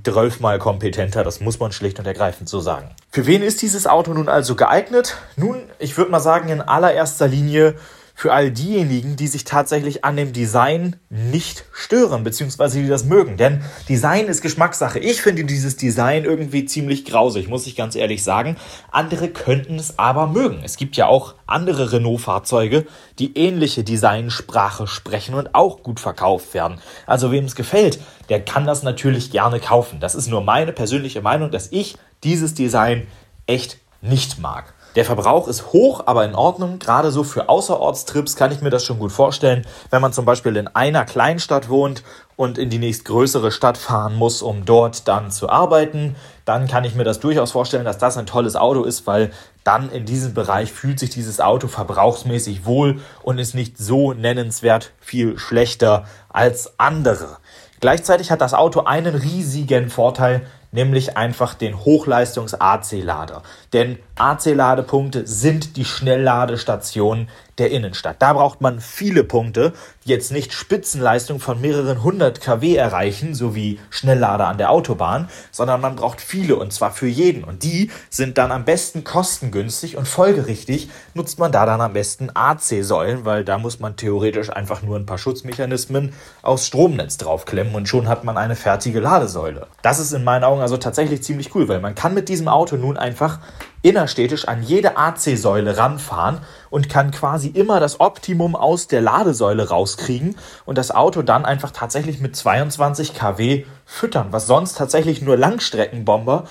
mal 0.40 0.58
kompetenter, 0.58 1.22
das 1.22 1.40
muss 1.40 1.60
man 1.60 1.72
schlicht 1.72 1.98
und 1.98 2.06
ergreifend 2.06 2.48
so 2.48 2.60
sagen. 2.60 2.90
Für 3.10 3.26
wen 3.26 3.42
ist 3.42 3.62
dieses 3.62 3.86
Auto 3.86 4.12
nun 4.12 4.28
also 4.28 4.56
geeignet? 4.56 5.16
Nun, 5.36 5.62
ich 5.78 5.96
würde 5.96 6.10
mal 6.10 6.20
sagen, 6.20 6.48
in 6.48 6.60
allererster 6.60 7.28
Linie 7.28 7.76
für 8.18 8.32
all 8.32 8.50
diejenigen, 8.50 9.14
die 9.14 9.28
sich 9.28 9.44
tatsächlich 9.44 10.04
an 10.04 10.16
dem 10.16 10.32
Design 10.32 10.96
nicht 11.08 11.64
stören, 11.72 12.24
beziehungsweise 12.24 12.82
die 12.82 12.88
das 12.88 13.04
mögen. 13.04 13.36
Denn 13.36 13.62
Design 13.88 14.26
ist 14.26 14.42
Geschmackssache. 14.42 14.98
Ich 14.98 15.22
finde 15.22 15.44
dieses 15.44 15.76
Design 15.76 16.24
irgendwie 16.24 16.64
ziemlich 16.64 17.04
grausig, 17.04 17.46
muss 17.46 17.68
ich 17.68 17.76
ganz 17.76 17.94
ehrlich 17.94 18.24
sagen. 18.24 18.56
Andere 18.90 19.28
könnten 19.28 19.76
es 19.76 20.00
aber 20.00 20.26
mögen. 20.26 20.62
Es 20.64 20.76
gibt 20.76 20.96
ja 20.96 21.06
auch 21.06 21.36
andere 21.46 21.92
Renault-Fahrzeuge, 21.92 22.86
die 23.20 23.38
ähnliche 23.38 23.84
Designsprache 23.84 24.88
sprechen 24.88 25.36
und 25.36 25.54
auch 25.54 25.84
gut 25.84 26.00
verkauft 26.00 26.54
werden. 26.54 26.80
Also 27.06 27.30
wem 27.30 27.44
es 27.44 27.54
gefällt, 27.54 28.00
der 28.30 28.44
kann 28.44 28.66
das 28.66 28.82
natürlich 28.82 29.30
gerne 29.30 29.60
kaufen. 29.60 30.00
Das 30.00 30.16
ist 30.16 30.26
nur 30.26 30.40
meine 30.40 30.72
persönliche 30.72 31.22
Meinung, 31.22 31.52
dass 31.52 31.70
ich 31.70 31.96
dieses 32.24 32.54
Design 32.54 33.06
echt 33.46 33.78
nicht 34.00 34.40
mag. 34.40 34.74
Der 34.96 35.04
Verbrauch 35.04 35.48
ist 35.48 35.72
hoch, 35.72 36.02
aber 36.06 36.24
in 36.24 36.34
Ordnung. 36.34 36.78
Gerade 36.78 37.10
so 37.10 37.22
für 37.22 37.48
Außerortstrips 37.48 38.36
kann 38.36 38.52
ich 38.52 38.62
mir 38.62 38.70
das 38.70 38.84
schon 38.84 38.98
gut 38.98 39.12
vorstellen. 39.12 39.66
Wenn 39.90 40.00
man 40.00 40.12
zum 40.12 40.24
Beispiel 40.24 40.56
in 40.56 40.66
einer 40.68 41.04
Kleinstadt 41.04 41.68
wohnt 41.68 42.02
und 42.36 42.56
in 42.56 42.70
die 42.70 42.78
nächstgrößere 42.78 43.52
Stadt 43.52 43.76
fahren 43.76 44.14
muss, 44.14 44.42
um 44.42 44.64
dort 44.64 45.06
dann 45.06 45.30
zu 45.30 45.50
arbeiten, 45.50 46.16
dann 46.44 46.66
kann 46.66 46.84
ich 46.84 46.94
mir 46.94 47.04
das 47.04 47.20
durchaus 47.20 47.52
vorstellen, 47.52 47.84
dass 47.84 47.98
das 47.98 48.16
ein 48.16 48.26
tolles 48.26 48.56
Auto 48.56 48.82
ist, 48.82 49.06
weil 49.06 49.30
dann 49.62 49.90
in 49.90 50.06
diesem 50.06 50.32
Bereich 50.32 50.72
fühlt 50.72 50.98
sich 50.98 51.10
dieses 51.10 51.40
Auto 51.40 51.68
verbrauchsmäßig 51.68 52.64
wohl 52.64 53.00
und 53.22 53.38
ist 53.38 53.54
nicht 53.54 53.76
so 53.76 54.14
nennenswert 54.14 54.92
viel 54.98 55.38
schlechter 55.38 56.06
als 56.30 56.78
andere. 56.78 57.36
Gleichzeitig 57.80 58.30
hat 58.30 58.40
das 58.40 58.54
Auto 58.54 58.80
einen 58.80 59.14
riesigen 59.14 59.90
Vorteil, 59.90 60.46
nämlich 60.72 61.16
einfach 61.16 61.54
den 61.54 61.84
Hochleistungs-AC-Lader. 61.84 63.42
Denn 63.72 63.98
AC-Ladepunkte 64.20 65.26
sind 65.26 65.76
die 65.76 65.84
Schnellladestationen 65.84 67.28
der 67.58 67.70
Innenstadt. 67.70 68.16
Da 68.20 68.32
braucht 68.32 68.60
man 68.60 68.80
viele 68.80 69.24
Punkte, 69.24 69.72
die 70.04 70.10
jetzt 70.10 70.32
nicht 70.32 70.52
Spitzenleistung 70.52 71.40
von 71.40 71.60
mehreren 71.60 72.02
hundert 72.02 72.40
kW 72.40 72.76
erreichen, 72.76 73.34
so 73.34 73.54
wie 73.54 73.78
Schnelllader 73.90 74.46
an 74.46 74.58
der 74.58 74.70
Autobahn, 74.70 75.28
sondern 75.50 75.80
man 75.80 75.96
braucht 75.96 76.20
viele 76.20 76.56
und 76.56 76.72
zwar 76.72 76.92
für 76.92 77.08
jeden. 77.08 77.44
Und 77.44 77.62
die 77.62 77.90
sind 78.10 78.38
dann 78.38 78.52
am 78.52 78.64
besten 78.64 79.04
kostengünstig 79.04 79.96
und 79.96 80.06
folgerichtig 80.06 80.88
nutzt 81.14 81.38
man 81.38 81.52
da 81.52 81.66
dann 81.66 81.80
am 81.80 81.92
besten 81.92 82.30
AC-Säulen, 82.32 83.24
weil 83.24 83.44
da 83.44 83.58
muss 83.58 83.80
man 83.80 83.96
theoretisch 83.96 84.50
einfach 84.50 84.82
nur 84.82 84.96
ein 84.96 85.06
paar 85.06 85.18
Schutzmechanismen 85.18 86.12
aufs 86.42 86.66
Stromnetz 86.66 87.16
draufklemmen 87.18 87.74
und 87.74 87.88
schon 87.88 88.08
hat 88.08 88.24
man 88.24 88.36
eine 88.36 88.56
fertige 88.56 89.00
Ladesäule. 89.00 89.66
Das 89.82 89.98
ist 89.98 90.12
in 90.12 90.24
meinen 90.24 90.44
Augen 90.44 90.60
also 90.60 90.76
tatsächlich 90.76 91.22
ziemlich 91.22 91.54
cool, 91.54 91.68
weil 91.68 91.80
man 91.80 91.94
kann 91.94 92.14
mit 92.14 92.28
diesem 92.28 92.48
Auto 92.48 92.76
nun 92.76 92.96
einfach 92.96 93.40
innerstädtisch 93.82 94.48
an 94.48 94.62
jede 94.62 94.96
AC-Säule 94.96 95.76
ranfahren 95.76 96.38
und 96.70 96.88
kann 96.88 97.10
quasi 97.10 97.48
immer 97.48 97.80
das 97.80 98.00
Optimum 98.00 98.56
aus 98.56 98.88
der 98.88 99.00
Ladesäule 99.00 99.68
rauskriegen 99.68 100.36
und 100.64 100.78
das 100.78 100.90
Auto 100.90 101.22
dann 101.22 101.44
einfach 101.44 101.70
tatsächlich 101.70 102.20
mit 102.20 102.36
22 102.36 103.14
kW 103.14 103.64
füttern, 103.84 104.28
was 104.30 104.46
sonst 104.46 104.76
tatsächlich 104.76 105.22
nur 105.22 105.36
Langstreckenbomber 105.36 106.44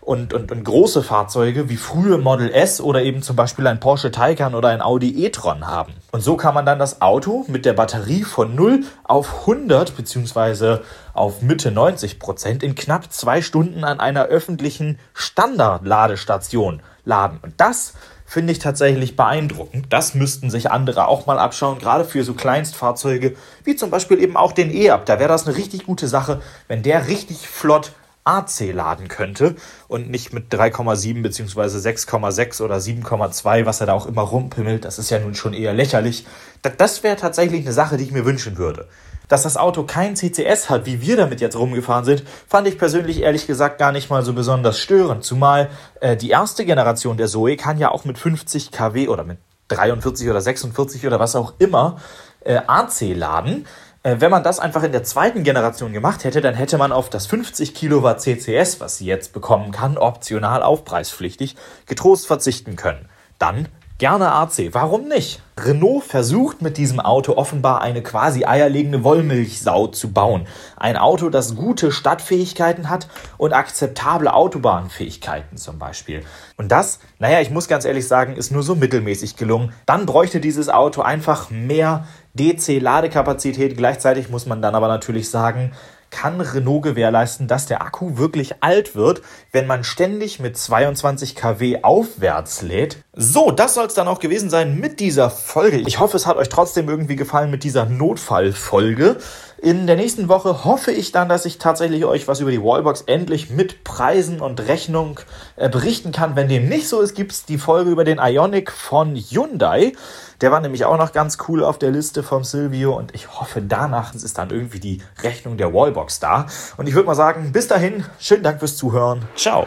und, 0.00 0.32
und, 0.32 0.50
und 0.50 0.64
große 0.64 1.02
Fahrzeuge 1.02 1.68
wie 1.68 1.76
frühe 1.76 2.18
Model 2.18 2.50
S 2.50 2.80
oder 2.80 3.02
eben 3.02 3.22
zum 3.22 3.36
Beispiel 3.36 3.66
ein 3.66 3.80
Porsche 3.80 4.10
Taycan 4.10 4.54
oder 4.54 4.68
ein 4.68 4.80
Audi 4.80 5.24
e-tron 5.24 5.66
haben. 5.66 5.92
Und 6.10 6.22
so 6.22 6.36
kann 6.36 6.54
man 6.54 6.66
dann 6.66 6.78
das 6.78 7.02
Auto 7.02 7.44
mit 7.48 7.64
der 7.66 7.74
Batterie 7.74 8.24
von 8.24 8.54
0 8.54 8.84
auf 9.04 9.40
100 9.42 9.96
beziehungsweise 9.96 10.82
auf 11.12 11.42
Mitte 11.42 11.70
90 11.70 12.18
Prozent 12.18 12.62
in 12.62 12.74
knapp 12.74 13.12
zwei 13.12 13.42
Stunden 13.42 13.84
an 13.84 14.00
einer 14.00 14.24
öffentlichen 14.26 14.98
Standardladestation 15.14 16.82
laden. 17.04 17.38
Und 17.42 17.54
das 17.58 17.94
finde 18.26 18.52
ich 18.52 18.60
tatsächlich 18.60 19.16
beeindruckend. 19.16 19.86
Das 19.90 20.14
müssten 20.14 20.50
sich 20.50 20.70
andere 20.70 21.08
auch 21.08 21.26
mal 21.26 21.38
abschauen, 21.38 21.78
gerade 21.78 22.04
für 22.04 22.22
so 22.22 22.34
Kleinstfahrzeuge 22.34 23.34
wie 23.64 23.74
zum 23.74 23.90
Beispiel 23.90 24.20
eben 24.22 24.36
auch 24.36 24.52
den 24.52 24.70
E-Up. 24.70 25.04
Da 25.06 25.18
wäre 25.18 25.28
das 25.28 25.46
eine 25.46 25.56
richtig 25.56 25.84
gute 25.84 26.06
Sache, 26.06 26.40
wenn 26.68 26.82
der 26.84 27.08
richtig 27.08 27.48
flott 27.48 27.92
AC 28.22 28.72
laden 28.72 29.08
könnte 29.08 29.56
und 29.88 30.10
nicht 30.10 30.32
mit 30.32 30.52
3,7 30.52 31.22
bzw. 31.22 31.60
6,6 31.62 32.62
oder 32.62 32.76
7,2, 32.76 33.66
was 33.66 33.80
er 33.80 33.88
da 33.88 33.94
auch 33.94 34.06
immer 34.06 34.22
rumpimmelt. 34.22 34.84
Das 34.84 34.98
ist 34.98 35.10
ja 35.10 35.18
nun 35.18 35.34
schon 35.34 35.52
eher 35.52 35.72
lächerlich. 35.72 36.26
Das 36.62 37.02
wäre 37.02 37.16
tatsächlich 37.16 37.62
eine 37.62 37.72
Sache, 37.72 37.96
die 37.96 38.04
ich 38.04 38.12
mir 38.12 38.24
wünschen 38.24 38.58
würde. 38.58 38.88
Dass 39.30 39.44
das 39.44 39.56
Auto 39.56 39.84
kein 39.84 40.16
CCS 40.16 40.68
hat, 40.68 40.86
wie 40.86 41.00
wir 41.00 41.16
damit 41.16 41.40
jetzt 41.40 41.54
rumgefahren 41.56 42.04
sind, 42.04 42.24
fand 42.48 42.66
ich 42.66 42.76
persönlich 42.76 43.22
ehrlich 43.22 43.46
gesagt 43.46 43.78
gar 43.78 43.92
nicht 43.92 44.10
mal 44.10 44.24
so 44.24 44.32
besonders 44.32 44.76
störend. 44.76 45.22
Zumal 45.22 45.70
äh, 46.00 46.16
die 46.16 46.30
erste 46.30 46.64
Generation 46.64 47.16
der 47.16 47.28
Zoe 47.28 47.56
kann 47.56 47.78
ja 47.78 47.92
auch 47.92 48.04
mit 48.04 48.18
50 48.18 48.72
kW 48.72 49.06
oder 49.06 49.22
mit 49.22 49.38
43 49.68 50.28
oder 50.28 50.40
46 50.40 51.06
oder 51.06 51.20
was 51.20 51.36
auch 51.36 51.54
immer 51.58 51.98
äh, 52.40 52.60
AC 52.66 53.14
laden. 53.14 53.66
Äh, 54.02 54.16
wenn 54.18 54.32
man 54.32 54.42
das 54.42 54.58
einfach 54.58 54.82
in 54.82 54.90
der 54.90 55.04
zweiten 55.04 55.44
Generation 55.44 55.92
gemacht 55.92 56.24
hätte, 56.24 56.40
dann 56.40 56.54
hätte 56.54 56.76
man 56.76 56.90
auf 56.90 57.08
das 57.08 57.26
50 57.26 57.72
Kilowatt 57.72 58.20
CCS, 58.20 58.80
was 58.80 58.98
sie 58.98 59.06
jetzt 59.06 59.32
bekommen 59.32 59.70
kann, 59.70 59.96
optional 59.96 60.64
aufpreispflichtig, 60.64 61.54
getrost 61.86 62.26
verzichten 62.26 62.74
können. 62.74 63.08
Dann 63.38 63.68
Gerne 64.00 64.32
AC, 64.32 64.72
warum 64.72 65.08
nicht? 65.08 65.42
Renault 65.58 66.04
versucht 66.04 66.62
mit 66.62 66.78
diesem 66.78 67.00
Auto 67.00 67.34
offenbar 67.34 67.82
eine 67.82 68.02
quasi 68.02 68.46
eierlegende 68.46 69.04
Wollmilchsau 69.04 69.88
zu 69.88 70.14
bauen. 70.14 70.46
Ein 70.78 70.96
Auto, 70.96 71.28
das 71.28 71.54
gute 71.54 71.92
Stadtfähigkeiten 71.92 72.88
hat 72.88 73.08
und 73.36 73.52
akzeptable 73.52 74.32
Autobahnfähigkeiten 74.32 75.58
zum 75.58 75.78
Beispiel. 75.78 76.24
Und 76.56 76.72
das, 76.72 77.00
naja, 77.18 77.42
ich 77.42 77.50
muss 77.50 77.68
ganz 77.68 77.84
ehrlich 77.84 78.08
sagen, 78.08 78.36
ist 78.36 78.50
nur 78.50 78.62
so 78.62 78.74
mittelmäßig 78.74 79.36
gelungen. 79.36 79.74
Dann 79.84 80.06
bräuchte 80.06 80.40
dieses 80.40 80.70
Auto 80.70 81.02
einfach 81.02 81.50
mehr 81.50 82.06
DC-Ladekapazität. 82.38 83.76
Gleichzeitig 83.76 84.30
muss 84.30 84.46
man 84.46 84.62
dann 84.62 84.74
aber 84.74 84.88
natürlich 84.88 85.28
sagen, 85.28 85.72
kann 86.10 86.40
Renault 86.40 86.82
gewährleisten, 86.82 87.48
dass 87.48 87.66
der 87.66 87.82
Akku 87.82 88.16
wirklich 88.16 88.62
alt 88.62 88.94
wird, 88.94 89.22
wenn 89.52 89.66
man 89.66 89.84
ständig 89.84 90.40
mit 90.40 90.56
22 90.56 91.36
kW 91.36 91.82
aufwärts 91.82 92.62
lädt. 92.62 92.98
So, 93.14 93.50
das 93.50 93.74
soll 93.74 93.86
es 93.86 93.94
dann 93.94 94.08
auch 94.08 94.20
gewesen 94.20 94.50
sein 94.50 94.78
mit 94.78 95.00
dieser 95.00 95.30
Folge. 95.30 95.78
Ich 95.78 96.00
hoffe, 96.00 96.16
es 96.16 96.26
hat 96.26 96.36
euch 96.36 96.48
trotzdem 96.48 96.88
irgendwie 96.88 97.16
gefallen 97.16 97.50
mit 97.50 97.64
dieser 97.64 97.86
Notfallfolge. 97.86 99.16
In 99.62 99.86
der 99.86 99.96
nächsten 99.96 100.30
Woche 100.30 100.64
hoffe 100.64 100.90
ich 100.90 101.12
dann, 101.12 101.28
dass 101.28 101.44
ich 101.44 101.58
tatsächlich 101.58 102.06
euch 102.06 102.26
was 102.26 102.40
über 102.40 102.50
die 102.50 102.62
Wallbox 102.62 103.02
endlich 103.02 103.50
mit 103.50 103.84
Preisen 103.84 104.40
und 104.40 104.68
Rechnung 104.68 105.20
äh, 105.56 105.68
berichten 105.68 106.12
kann. 106.12 106.34
Wenn 106.34 106.48
dem 106.48 106.66
nicht 106.66 106.88
so 106.88 107.02
ist, 107.02 107.14
gibt 107.14 107.32
es 107.32 107.44
die 107.44 107.58
Folge 107.58 107.90
über 107.90 108.04
den 108.04 108.18
Ionic 108.18 108.72
von 108.72 109.14
Hyundai. 109.14 109.92
Der 110.40 110.50
war 110.50 110.60
nämlich 110.60 110.86
auch 110.86 110.96
noch 110.96 111.12
ganz 111.12 111.36
cool 111.46 111.62
auf 111.62 111.78
der 111.78 111.90
Liste 111.90 112.22
vom 112.22 112.42
Silvio 112.42 112.96
und 112.96 113.14
ich 113.14 113.38
hoffe, 113.38 113.60
danach 113.60 114.14
ist 114.14 114.38
dann 114.38 114.48
irgendwie 114.48 114.80
die 114.80 115.02
Rechnung 115.22 115.58
der 115.58 115.74
Wallbox 115.74 116.20
da. 116.20 116.46
Und 116.78 116.88
ich 116.88 116.94
würde 116.94 117.08
mal 117.08 117.14
sagen, 117.14 117.52
bis 117.52 117.68
dahin, 117.68 118.06
schönen 118.18 118.42
Dank 118.42 118.60
fürs 118.60 118.78
Zuhören. 118.78 119.28
Ciao. 119.36 119.66